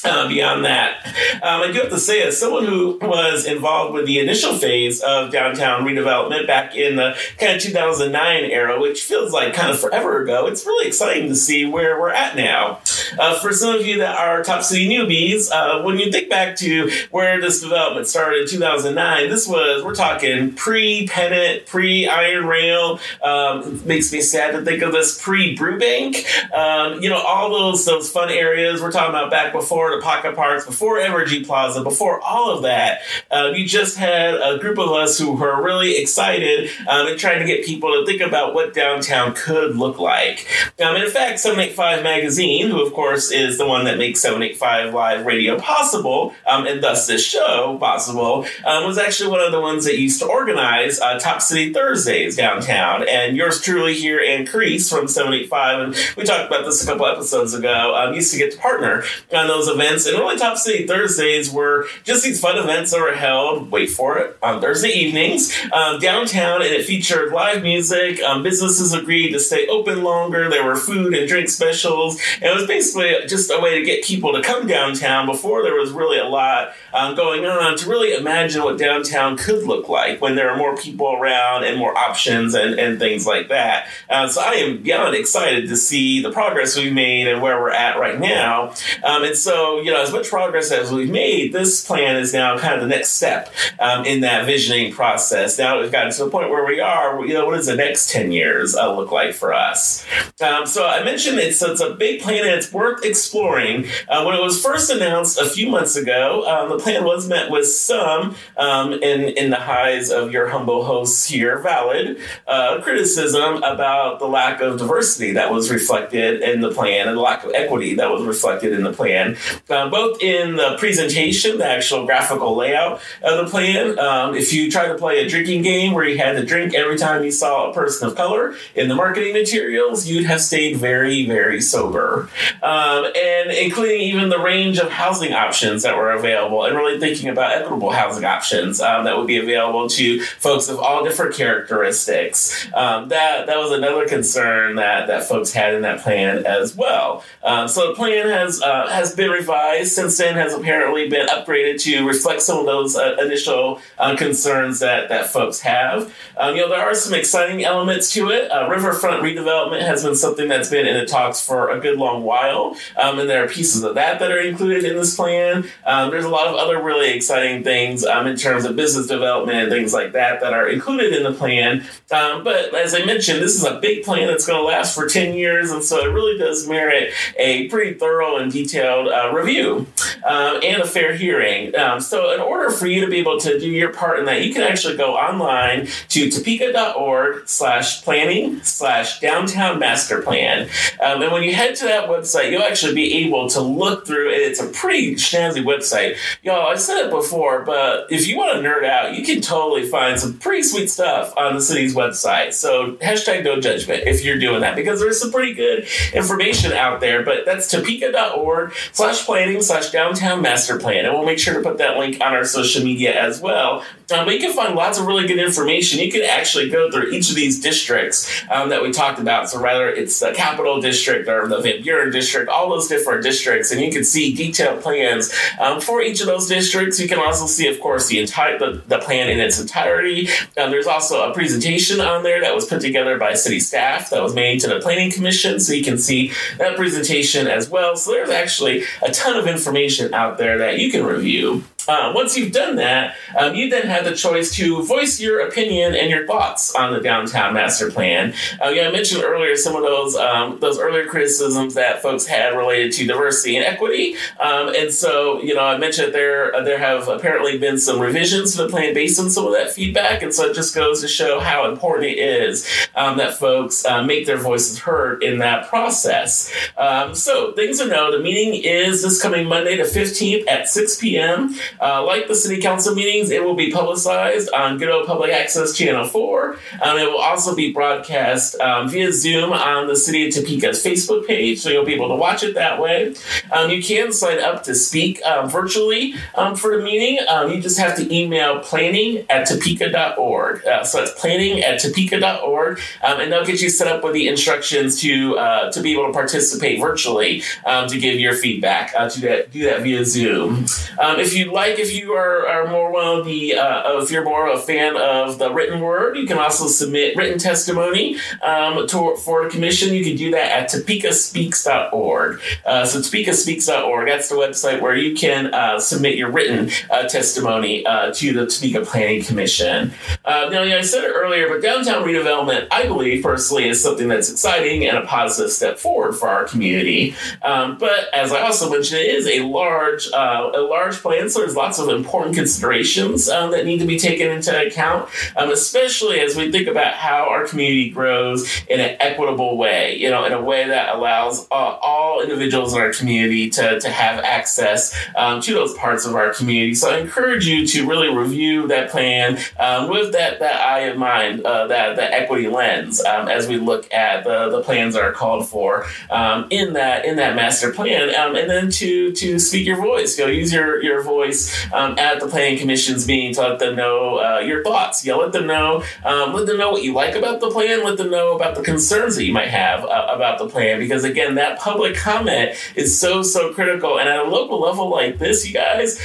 [0.04, 1.06] Uh, beyond that,
[1.42, 5.00] um, I do have to say, as someone who was involved with the initial phase
[5.00, 9.78] of downtown redevelopment back in the kind of 2009 era, which feels like kind of
[9.78, 12.80] forever ago, it's really exciting to see where we're at now.
[13.18, 16.56] Uh, for some of you that are top city newbies, uh, when you think back
[16.56, 22.46] to where this development started in 2009, this was, we're talking pre Pennant, pre Iron
[22.46, 22.98] Rail.
[23.22, 26.24] Um, makes me sad to think of this pre Brewbank.
[26.52, 30.34] Um, you know, all those, those fun areas we're talking about back before the Pocket
[30.34, 34.90] Parks, before Evergy Plaza, before all of that, uh, you just had a group of
[34.90, 38.74] us who were really excited um, and trying to get people to think about what
[38.74, 40.46] downtown could look like.
[40.82, 45.26] Um, in fact, 785 Magazine, who of course is the one that makes 785 Live
[45.26, 49.84] Radio possible, um, and thus this show possible, um, was actually one of the ones
[49.84, 53.06] that used to organize uh, Top City Thursdays downtown.
[53.08, 57.06] And yours truly here and Crease from 785, and we talked about this a couple
[57.06, 59.81] episodes ago, um, used to get to partner on those events.
[59.82, 64.18] And really, Top City Thursdays were just these fun events that were held, wait for
[64.18, 68.22] it, on Thursday evenings um, downtown, and it featured live music.
[68.22, 70.48] Um, businesses agreed to stay open longer.
[70.48, 72.20] There were food and drink specials.
[72.36, 75.74] And it was basically just a way to get people to come downtown before there
[75.74, 80.20] was really a lot um, going on to really imagine what downtown could look like
[80.20, 83.88] when there are more people around and more options and, and things like that.
[84.08, 87.70] Uh, so I am beyond excited to see the progress we've made and where we're
[87.70, 88.74] at right now.
[89.02, 92.58] Um, and so, you know, as much progress as we've made, this plan is now
[92.58, 95.58] kind of the next step um, in that visioning process.
[95.58, 98.10] Now we've gotten to the point where we are, you know, what does the next
[98.10, 100.04] 10 years uh, look like for us?
[100.40, 103.86] Um, so I mentioned it's, it's a big plan and it's worth exploring.
[104.08, 107.50] Uh, when it was first announced a few months ago, um, the plan was met
[107.50, 113.62] with some, um, in, in the highs of your humble hosts here, valid uh, criticism
[113.62, 117.52] about the lack of diversity that was reflected in the plan and the lack of
[117.54, 119.36] equity that was reflected in the plan,
[119.70, 123.98] uh, both in the presentation, the actual graphical layout of the plan.
[123.98, 126.98] Um, if you try to play a drinking game where you had to drink every
[126.98, 131.26] time you saw a person of color in the marketing materials, you'd have stayed very,
[131.26, 132.28] very sober.
[132.62, 137.28] Um, and including even the range of housing options that were available and really thinking
[137.28, 142.66] about equitable housing options um, that would be available to folks of all different characteristics.
[142.74, 147.24] Um, that that was another concern that, that folks had in that plan as well.
[147.42, 151.80] Um, so the plan has uh, has been revised since then, has apparently been upgraded
[151.82, 156.14] to reflect some of those uh, initial uh, concerns that, that folks have.
[156.36, 158.50] Um, you know, there are some exciting elements to it.
[158.50, 162.22] Uh, riverfront redevelopment has been something that's been in the talks for a good long
[162.22, 165.64] while, um, and there are pieces of that that are included in this plan.
[165.84, 169.58] Um, there's a lot of other really exciting things um, in terms of business development
[169.58, 171.84] and things like that that are included in the plan.
[172.10, 175.06] Um, but as I mentioned, this is a big plan that's going to last for
[175.06, 179.86] 10 years, and so it really does merit a pretty thorough and detailed uh, review
[180.24, 181.74] um, and a fair hearing.
[181.76, 184.44] Um, so, in order for you to be able to do your part in that,
[184.44, 190.68] you can actually go online to topeka.org slash planning slash downtown master plan.
[191.00, 194.30] Um, and when you head to that website, you'll actually be able to look through
[194.30, 194.38] it.
[194.38, 196.16] It's a pretty snazzy website.
[196.42, 199.88] Y'all, I said it before, but if you want to nerd out, you can totally
[199.88, 202.52] find some pretty sweet stuff on the city's website.
[202.52, 207.00] So, hashtag no judgment if you're doing that because there's some pretty good information out
[207.00, 207.24] there.
[207.24, 211.04] But that's topeka.org slash planning slash downtown master plan.
[211.04, 213.84] And we'll make sure to put that link on our social media as well.
[214.12, 215.98] Um, but you can find lots of really good information.
[215.98, 219.48] You can actually go through each of these districts um, that we talked about.
[219.48, 223.70] So whether it's the Capital District or the Van Buren District, all those different districts,
[223.70, 227.00] and you can see detailed plans um, for each of those districts.
[227.00, 230.28] You can also see, of course, the entire the, the plan in its entirety.
[230.56, 234.22] Um, there's also a presentation on there that was put together by city staff that
[234.22, 237.96] was made to the Planning Commission, so you can see that presentation as well.
[237.96, 241.64] So there's actually a ton of information out there that you can review.
[241.88, 245.94] Uh, once you've done that, um, you then have the choice to voice your opinion
[245.94, 248.32] and your thoughts on the downtown master plan.
[248.62, 252.56] Uh, yeah, I mentioned earlier some of those um, those earlier criticisms that folks had
[252.56, 256.78] related to diversity and equity, um, and so you know I mentioned there uh, there
[256.78, 260.32] have apparently been some revisions to the plan based on some of that feedback, and
[260.32, 264.26] so it just goes to show how important it is um, that folks uh, make
[264.26, 266.52] their voices heard in that process.
[266.76, 270.96] Um, so things to know: the meeting is this coming Monday, the fifteenth at six
[270.96, 271.54] p.m.
[271.80, 275.76] Uh, like the city council meetings, it will be publicized on good old public access
[275.76, 276.56] channel 4.
[276.82, 281.26] Um, it will also be broadcast um, via Zoom on the City of Topeka's Facebook
[281.26, 283.14] page, so you'll be able to watch it that way.
[283.50, 287.18] Um, you can sign up to speak um, virtually um, for the meeting.
[287.28, 290.66] Um, you just have to email planning at topeka.org.
[290.66, 295.00] Uh, so it's planning at topeka.org, and they'll get you set up with the instructions
[295.00, 297.42] to uh, to be able to participate virtually
[297.88, 298.92] to give your feedback.
[298.96, 300.66] Uh, to that, do that via Zoom.
[301.00, 304.24] if you'd like like, if you are, are more one of the, uh, if you're
[304.24, 309.16] more a fan of the written word, you can also submit written testimony um, to,
[309.16, 309.94] for the commission.
[309.94, 312.40] You can do that at topekaspeaks.org.
[312.66, 317.86] Uh, so topekaspeaks.org, that's the website where you can uh, submit your written uh, testimony
[317.86, 319.92] uh, to the Topeka Planning Commission.
[320.24, 324.30] Uh, now, I said it earlier, but downtown redevelopment, I believe personally, is something that's
[324.30, 327.14] exciting and a positive step forward for our community.
[327.42, 331.56] Um, but as I also mentioned, it is a large, a large plan, so there's
[331.56, 336.34] lots of important considerations um, that need to be taken into account, um, especially as
[336.34, 339.96] we think about how our community grows in an equitable way.
[339.98, 343.90] You know, in a way that allows uh, all individuals in our community to, to
[343.90, 346.74] have access um, to those parts of our community.
[346.74, 350.98] So I encourage you to really review that plan um, with that that eye in
[350.98, 355.02] mind, uh, that the equity lens, um, as we look at the, the plans that
[355.02, 359.66] are called for um, in that in that master plan, and then to to speak
[359.66, 360.18] your voice.
[360.18, 361.41] You know, use your your voice
[361.72, 365.04] um, at the planning commission's meeting to let them know uh, your thoughts.
[365.04, 367.84] Know, let them know um, let them know what you like about the plan.
[367.84, 371.04] Let them know about the concerns that you might have uh, about the plan, because
[371.04, 373.98] again, that public comment is so so critical.
[373.98, 376.00] And at a local level like this, you guys,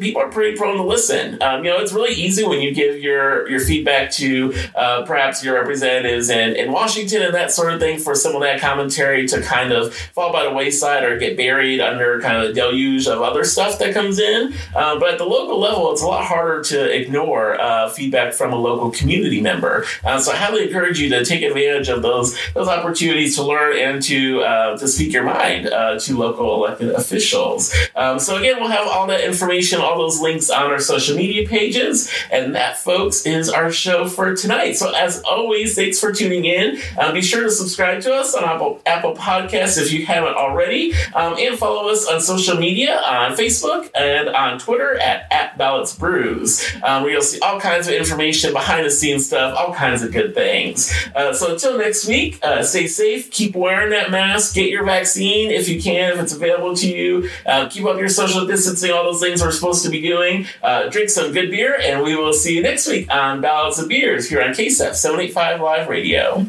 [0.00, 1.40] people are pretty prone to listen.
[1.42, 5.44] Um, you know, it's really easy when you give your your feedback to uh, perhaps
[5.44, 9.26] your representatives in, in Washington and that sort of thing for some of that commentary
[9.28, 13.06] to kind of fall by the wayside or get buried under kind of the deluge
[13.06, 14.54] of other stuff that comes in.
[14.74, 18.52] Uh, but at the local level, it's a lot harder to ignore uh, feedback from
[18.52, 19.84] a local community member.
[20.04, 23.76] Uh, so I highly encourage you to take advantage of those those opportunities to learn
[23.78, 27.74] and to uh, to speak your mind uh, to local elected officials.
[27.94, 31.46] Um, so again, we'll have all that information, all those links on our social media
[31.48, 34.72] pages, and that, folks, is our show for tonight.
[34.72, 36.78] So as always, thanks for tuning in.
[36.98, 40.94] Um, be sure to subscribe to us on Apple Apple Podcasts if you haven't already,
[41.14, 45.94] um, and follow us on social media on Facebook and on Twitter at at Ballots
[45.94, 50.02] Brews, um, where you'll see all kinds of information, behind the scenes stuff, all kinds
[50.02, 50.92] of good things.
[51.14, 55.50] Uh, so until next week, uh, stay safe, keep wearing that mask, get your vaccine
[55.50, 57.28] if you can, if it's available to you.
[57.46, 60.46] Uh, keep up your social distancing, all those things we're supposed to be doing.
[60.62, 63.88] Uh, drink some good beer, and we will see you next week on Ballots of
[63.88, 66.46] Beers here on KSEF 785 Live Radio.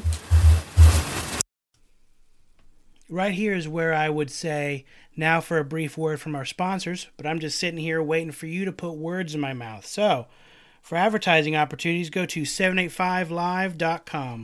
[3.08, 4.84] Right here is where I would say,
[5.16, 8.48] now for a brief word from our sponsors, but I'm just sitting here waiting for
[8.48, 9.86] you to put words in my mouth.
[9.86, 10.28] So,
[10.82, 14.44] for advertising opportunities, go to 785live.com.